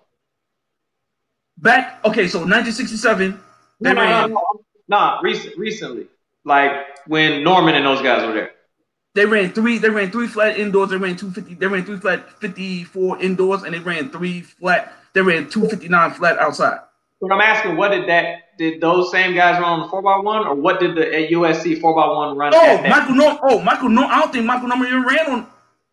[1.59, 3.39] Back, okay, so 1967,
[3.81, 4.43] they No, no, no, no,
[4.89, 5.19] no.
[5.23, 6.07] Recent, recently,
[6.45, 6.73] like
[7.07, 8.53] when Norman and those guys were there.
[9.15, 12.31] They ran three, they ran three flat indoors, they ran 250, they ran three flat
[12.41, 16.81] 54 indoors, and they ran three flat, they ran 259 flat outside.
[17.21, 18.57] But I'm asking, what did that?
[18.57, 21.31] Did those same guys run on the four x one, or what did the at
[21.31, 22.53] USC four x one run?
[22.55, 22.89] Oh, at?
[22.89, 25.47] Michael no, oh, Michael no, I don't think Michael Norman even ran on,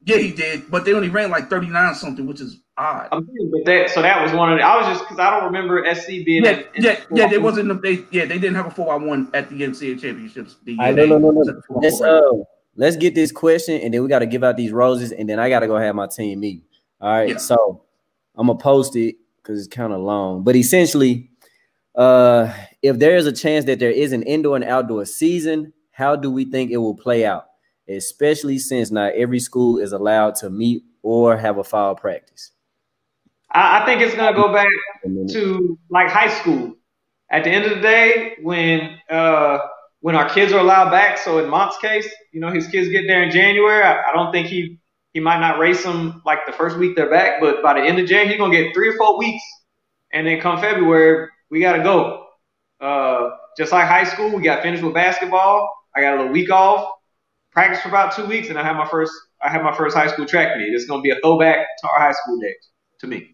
[0.06, 3.10] yeah, he did, but they only ran like 39 something, which is odd.
[3.12, 4.64] I'm saying, but that so that was one of the.
[4.64, 6.46] I was just because I don't remember SC being.
[6.46, 7.28] Yeah, in, in yeah, the yeah.
[7.28, 7.82] They wasn't.
[7.82, 10.56] They yeah, they didn't have a four by one at the NCAA championships.
[10.64, 11.44] The year I they no no no no.
[11.44, 12.46] the 4x1
[12.78, 15.50] Let's get this question and then we gotta give out these roses and then I
[15.50, 16.62] gotta go have my team meeting.
[17.02, 17.38] All right, Yeah.
[17.38, 17.82] so
[18.36, 21.30] I'm gonna post it because it's kind of long, but essentially,
[21.96, 22.54] uh,
[22.84, 26.30] if there is a chance that there is an indoor and outdoor season, how do
[26.32, 27.46] we think it will play out?
[27.90, 32.52] Especially since not every school is allowed to meet or have a fall practice.
[33.52, 34.68] I, I think it's gonna go back
[35.30, 36.76] to like high school.
[37.32, 39.58] At the end of the day, when uh,
[40.02, 43.08] when our kids are allowed back, so in Mont's case, you know, his kids get
[43.08, 43.84] there in January.
[43.84, 44.80] I, I don't think he
[45.14, 47.98] he might not race them like the first week they're back, but by the end
[48.00, 49.44] of January, he's gonna get three or four weeks,
[50.14, 52.26] and then come February, we gotta go.
[52.80, 55.74] Uh, just like high school, we got finished with basketball.
[55.96, 56.88] I got a little week off,
[57.52, 60.08] practice for about two weeks, and I have my first I have my first high
[60.08, 60.74] school track meet.
[60.74, 62.70] It's gonna be a throwback to our high school days
[63.00, 63.34] to me.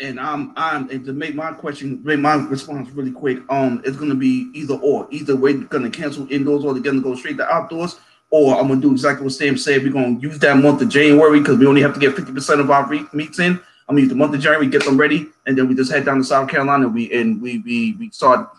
[0.00, 3.38] And I'm I'm and to make my question, make my response really quick.
[3.48, 5.08] Um, it's gonna be either or.
[5.10, 7.98] Either we're gonna cancel indoors or they're gonna go straight to outdoors,
[8.30, 9.82] or I'm gonna do exactly what Sam said.
[9.82, 12.70] We're gonna use that month of January because we only have to get 50% of
[12.70, 13.60] our re- meets in.
[13.88, 16.18] I'm use the month of January, get them ready, and then we just head down
[16.18, 16.86] to South Carolina.
[16.86, 18.50] And we and we we we start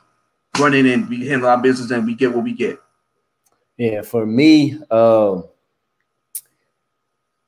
[0.59, 2.81] running and we handle our business and we get what we get.
[3.77, 5.45] Yeah, for me, um,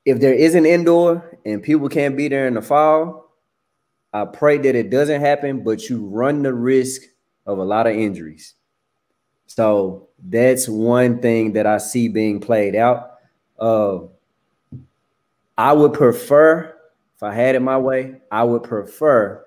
[0.05, 3.20] if there is an indoor and people can't be there in the fall,
[4.13, 7.03] I pray that it doesn't happen, but you run the risk
[7.45, 8.55] of a lot of injuries.
[9.47, 13.19] So that's one thing that I see being played out.
[13.59, 13.99] Uh,
[15.57, 16.75] I would prefer,
[17.15, 19.45] if I had it my way, I would prefer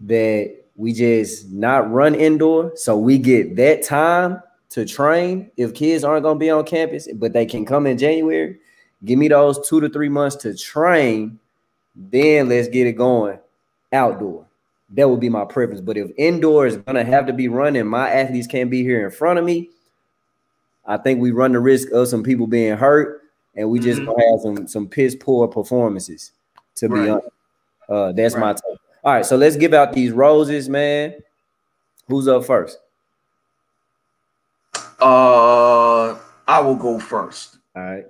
[0.00, 6.02] that we just not run indoor so we get that time to train if kids
[6.02, 8.58] aren't going to be on campus, but they can come in January.
[9.04, 11.38] Give me those two to three months to train.
[11.94, 13.38] Then let's get it going
[13.92, 14.46] outdoor.
[14.90, 15.80] That would be my preference.
[15.80, 19.04] But if indoor is going to have to be running, my athletes can't be here
[19.04, 19.70] in front of me.
[20.84, 23.22] I think we run the risk of some people being hurt,
[23.54, 24.20] and we just mm-hmm.
[24.20, 26.32] have some some piss poor performances.
[26.76, 27.04] To right.
[27.04, 27.28] be honest,
[27.88, 28.40] uh, that's right.
[28.40, 28.78] my take.
[29.04, 31.14] All right, so let's give out these roses, man.
[32.08, 32.78] Who's up first?
[35.00, 36.16] Uh,
[36.46, 37.58] I will go first.
[37.74, 38.06] All right.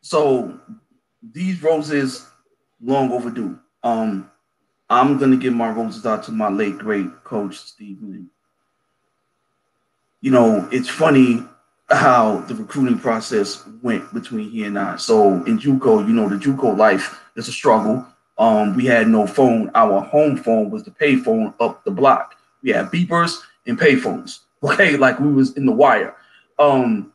[0.00, 0.58] So
[1.32, 2.26] these roses,
[2.82, 3.58] long overdue.
[3.82, 4.30] Um,
[4.92, 8.28] I'm gonna give my roses out to my late great coach Steve Lynn.
[10.20, 11.42] You know, it's funny
[11.90, 14.96] how the recruiting process went between he and I.
[14.96, 18.06] So in JUCO, you know, the JUCO life is a struggle.
[18.36, 19.70] Um, we had no phone.
[19.74, 22.36] Our home phone was the pay phone up the block.
[22.62, 24.40] We had beepers and pay phones.
[24.64, 26.14] Okay, like we was in the wire.
[26.56, 27.12] Um,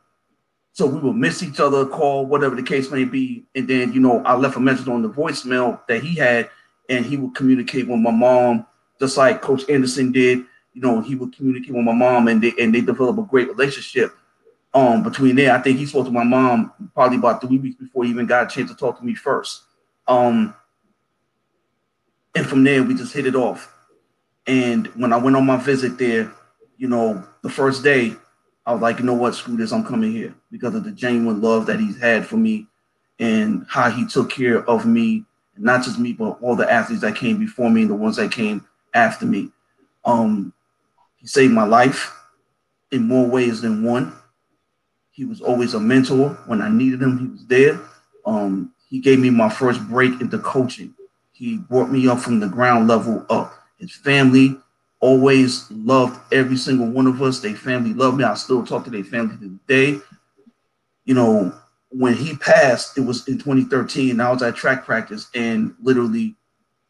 [0.74, 3.46] so we would miss each other, call, whatever the case may be.
[3.54, 6.50] And then, you know, I left a message on the voicemail that he had,
[6.88, 8.66] and he would communicate with my mom,
[8.98, 10.38] just like Coach Anderson did.
[10.74, 13.48] You know, he would communicate with my mom, and they and they develop a great
[13.48, 14.14] relationship.
[14.74, 18.04] Um, between there, I think he spoke to my mom probably about three weeks before
[18.04, 19.62] he even got a chance to talk to me first.
[20.06, 20.54] Um,
[22.34, 23.72] and from there, we just hit it off.
[24.46, 26.32] And when I went on my visit there,
[26.76, 28.14] you know, the first day,
[28.64, 31.40] I was like, you know what, screw this, I'm coming here because of the genuine
[31.40, 32.66] love that he's had for me
[33.18, 35.24] and how he took care of me,
[35.58, 38.32] not just me, but all the athletes that came before me and the ones that
[38.32, 39.50] came after me.
[40.04, 40.52] Um,
[41.16, 42.14] he saved my life
[42.90, 44.12] in more ways than one.
[45.10, 46.30] He was always a mentor.
[46.46, 47.80] When I needed him, he was there.
[48.24, 50.94] Um, he gave me my first break into coaching.
[51.32, 53.52] He brought me up from the ground level up.
[53.78, 54.58] His family,
[55.00, 57.40] always loved every single one of us.
[57.40, 58.24] Their family loved me.
[58.24, 60.00] I still talk to their family to this day.
[61.04, 61.54] You know,
[61.90, 66.34] when he passed, it was in 2013, I was at track practice, and literally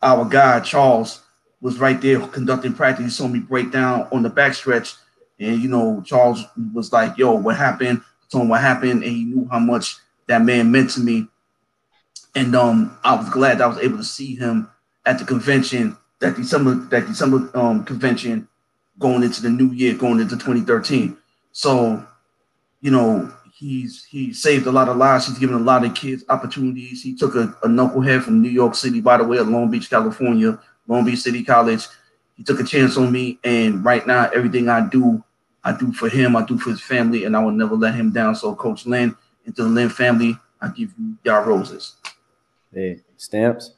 [0.03, 1.23] our guy Charles
[1.61, 3.05] was right there conducting practice.
[3.05, 4.97] He saw me break down on the backstretch,
[5.39, 6.45] and you know, Charles
[6.75, 9.97] was like, "Yo, what happened?" I told him what happened, and he knew how much
[10.27, 11.29] that man meant to me.
[12.35, 14.71] And um, I was glad I was able to see him
[15.07, 18.49] at the convention that December that December um, convention
[18.99, 21.17] going into the new year, going into 2013.
[21.53, 22.05] So,
[22.81, 25.27] you know, he's he saved a lot of lives.
[25.27, 27.03] He's given a lot of kids opportunities.
[27.03, 29.91] He took a, a knucklehead from New York City, by the way, at Long Beach,
[29.91, 31.87] California, Long Beach City College.
[32.37, 35.25] He took a chance on me, and right now, everything I do,
[35.65, 36.37] I do for him.
[36.37, 38.37] I do for his family, and I will never let him down.
[38.37, 41.97] So, Coach Lynn, and to the Lynn family, I give you y'all roses.
[42.73, 43.73] Hey, stamps.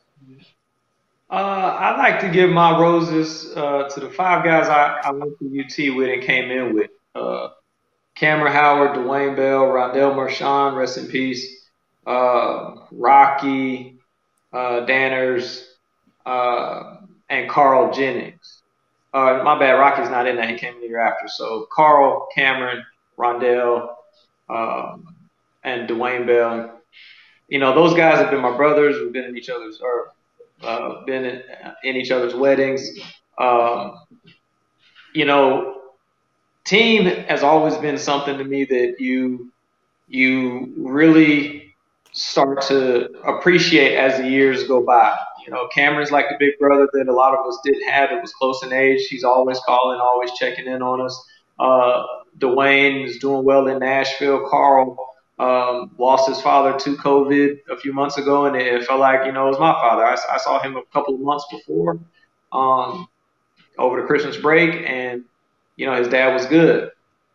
[1.30, 5.38] Uh, I'd like to give my roses uh, to the five guys I, I went
[5.38, 6.90] to UT with and came in with.
[7.14, 7.50] Uh,
[8.20, 11.68] Cameron Howard, Dwayne Bell, Rondell Marchand, rest in peace.
[12.06, 13.98] Uh, Rocky,
[14.52, 15.64] uh, Danners,
[16.26, 16.96] uh,
[17.30, 18.60] and Carl Jennings.
[19.14, 20.50] my bad, Rocky's not in that.
[20.50, 21.28] He came in the year after.
[21.28, 22.84] So Carl, Cameron,
[23.18, 23.94] Rondell,
[24.50, 25.16] um,
[25.64, 26.78] and Dwayne Bell.
[27.48, 28.96] You know, those guys have been my brothers.
[29.00, 30.12] We've been in each other's, or
[31.06, 31.42] been in,
[31.84, 32.86] in, each other's weddings.
[33.38, 33.94] Um,
[35.14, 35.79] you know,
[36.64, 39.50] team has always been something to me that you
[40.08, 41.74] you really
[42.12, 45.16] start to appreciate as the years go by.
[45.46, 48.10] You know, Cameron's like the big brother that a lot of us didn't have.
[48.10, 49.06] It was close in age.
[49.08, 51.24] He's always calling, always checking in on us.
[51.58, 52.04] Uh,
[52.38, 54.48] Dwayne is doing well in Nashville.
[54.48, 54.96] Carl
[55.38, 59.32] um, lost his father to COVID a few months ago, and it felt like you
[59.32, 60.04] know it was my father.
[60.04, 61.98] I, I saw him a couple of months before,
[62.52, 63.08] um,
[63.78, 65.24] over the Christmas break, and
[65.80, 66.90] you know his dad was good.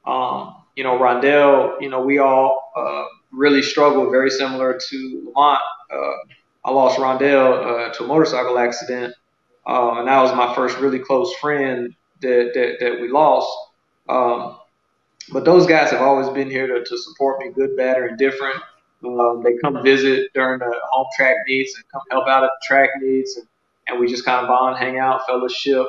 [0.06, 5.62] Um, you know Rondell, you know we all uh, really struggled, very similar to Lamont.
[5.92, 6.14] Uh,
[6.64, 9.16] I lost Rondell uh, to a motorcycle accident,
[9.66, 13.50] uh, and that was my first really close friend that that, that we lost.
[14.08, 14.60] Um,
[15.32, 18.62] but those guys have always been here to, to support me, good, bad, or indifferent.
[19.04, 22.68] Um, they come visit during the home track meets and come help out at the
[22.68, 23.48] track meets, and,
[23.88, 25.88] and we just kind of bond, hang out, fellowship.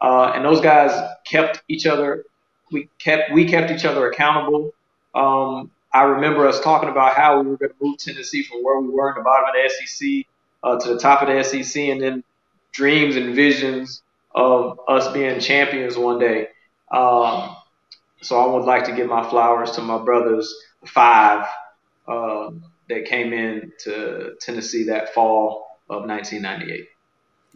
[0.00, 0.90] Uh, and those guys
[1.24, 2.24] kept each other.
[2.72, 4.72] We kept we kept each other accountable.
[5.14, 8.78] Um, I remember us talking about how we were going to move Tennessee from where
[8.80, 10.26] we were in the bottom of the SEC
[10.62, 12.24] uh, to the top of the SEC, and then
[12.72, 14.02] dreams and visions
[14.34, 16.48] of us being champions one day.
[16.90, 17.56] Um,
[18.22, 20.54] so I would like to give my flowers to my brothers
[20.86, 21.46] five
[22.06, 22.50] uh,
[22.88, 26.88] that came in to Tennessee that fall of 1998.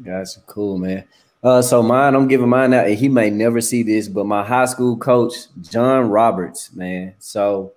[0.03, 1.05] Yeah, That's cool, man.
[1.45, 2.87] Uh, so mine, I'm giving mine out.
[2.87, 7.15] And he may never see this, but my high school coach, John Roberts, man.
[7.19, 7.73] So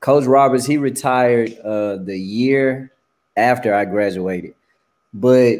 [0.00, 2.92] Coach Roberts, he retired uh, the year
[3.36, 4.54] after I graduated.
[5.14, 5.56] But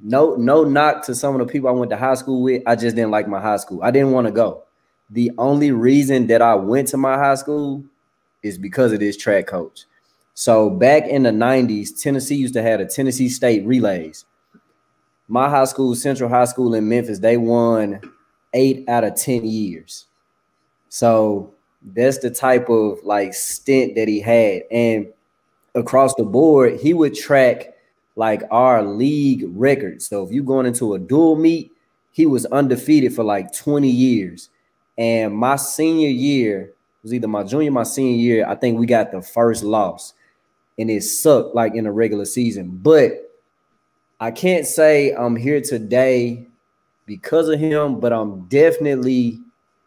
[0.00, 2.62] no, no knock to some of the people I went to high school with.
[2.66, 3.80] I just didn't like my high school.
[3.82, 4.64] I didn't want to go
[5.10, 7.84] the only reason that I went to my high school
[8.42, 9.84] is because of this track coach.
[10.34, 14.24] So back in the 90s, Tennessee used to have a Tennessee State relays.
[15.28, 18.00] My high school, Central High School in Memphis, they won
[18.54, 20.06] eight out of 10 years.
[20.88, 21.52] So
[21.94, 24.62] that's the type of like stint that he had.
[24.70, 25.08] And
[25.74, 27.74] across the board, he would track
[28.14, 30.06] like our league records.
[30.06, 31.72] So if you're going into a dual meet,
[32.12, 34.48] he was undefeated for like 20 years.
[34.96, 36.72] And my senior year
[37.02, 38.48] was either my junior, my senior year.
[38.48, 40.14] I think we got the first loss,
[40.78, 42.80] and it sucked like in a regular season.
[42.82, 43.25] But
[44.18, 46.46] I can't say I'm here today
[47.06, 49.40] because of him, but I'm definitely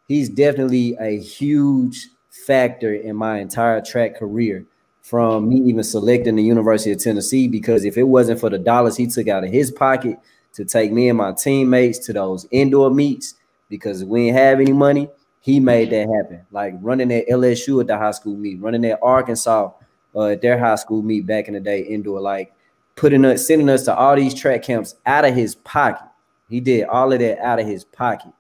[0.08, 4.66] he's definitely a huge factor in my entire track career
[5.02, 8.96] from me even selecting the University of Tennessee because if it wasn't for the dollars
[8.96, 10.20] he took out of his pocket
[10.54, 13.36] to take me and my teammates to those indoor meets,
[13.70, 15.10] because we didn't have any money.
[15.42, 16.46] He made that happen.
[16.52, 19.72] Like running at LSU at the high school meet, running at Arkansas
[20.16, 22.54] uh, at their high school meet back in the day, indoor, like
[23.00, 26.08] putting us, sending us to all these track camps out of his pocket.
[26.50, 28.34] He did all of that out of his pocket.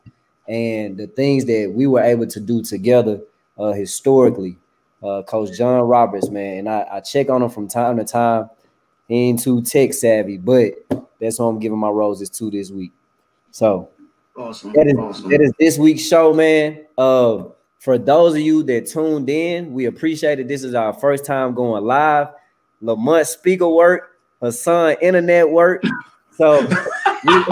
[0.47, 3.22] And the things that we were able to do together
[3.57, 4.57] uh, historically,
[5.03, 8.49] uh, Coach John Roberts, man, and I, I check on him from time to time.
[9.07, 10.74] He ain't too tech savvy, but
[11.22, 12.91] that's what I'm giving my roses to this week.
[13.51, 13.89] So
[14.39, 14.72] Awesome.
[14.72, 15.30] That is awesome.
[15.32, 16.86] that is this week's show, man.
[16.97, 17.43] Uh,
[17.80, 20.48] for those of you that tuned in, we appreciate it.
[20.48, 22.30] This is our first time going live.
[22.81, 25.84] Lamont speaker work, her son internet work.
[26.34, 26.61] So
[27.26, 27.44] we,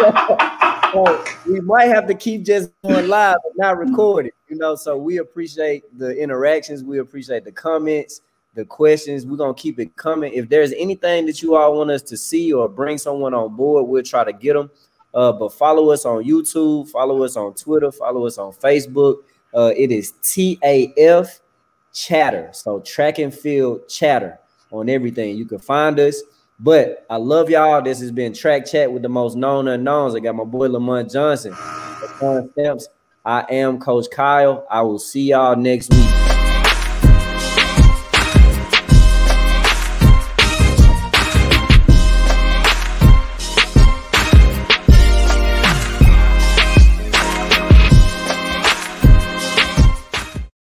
[0.00, 4.74] so we might have to keep just going live but not recording, you know.
[4.74, 8.22] So we appreciate the interactions, we appreciate the comments,
[8.54, 9.26] the questions.
[9.26, 10.32] We're gonna keep it coming.
[10.34, 13.86] If there's anything that you all want us to see or bring someone on board,
[13.86, 14.70] we'll try to get them.
[15.12, 19.18] Uh, but follow us on YouTube, follow us on Twitter, follow us on Facebook.
[19.54, 21.40] Uh, it is TAF
[21.92, 22.50] Chatter.
[22.52, 24.40] So track and field chatter
[24.74, 25.36] on everything.
[25.36, 26.22] You can find us.
[26.60, 27.82] But I love y'all.
[27.82, 30.14] This has been Track Chat with the most known unknowns.
[30.14, 31.54] I got my boy Lamont Johnson.
[33.24, 34.66] I am Coach Kyle.
[34.70, 36.33] I will see y'all next week.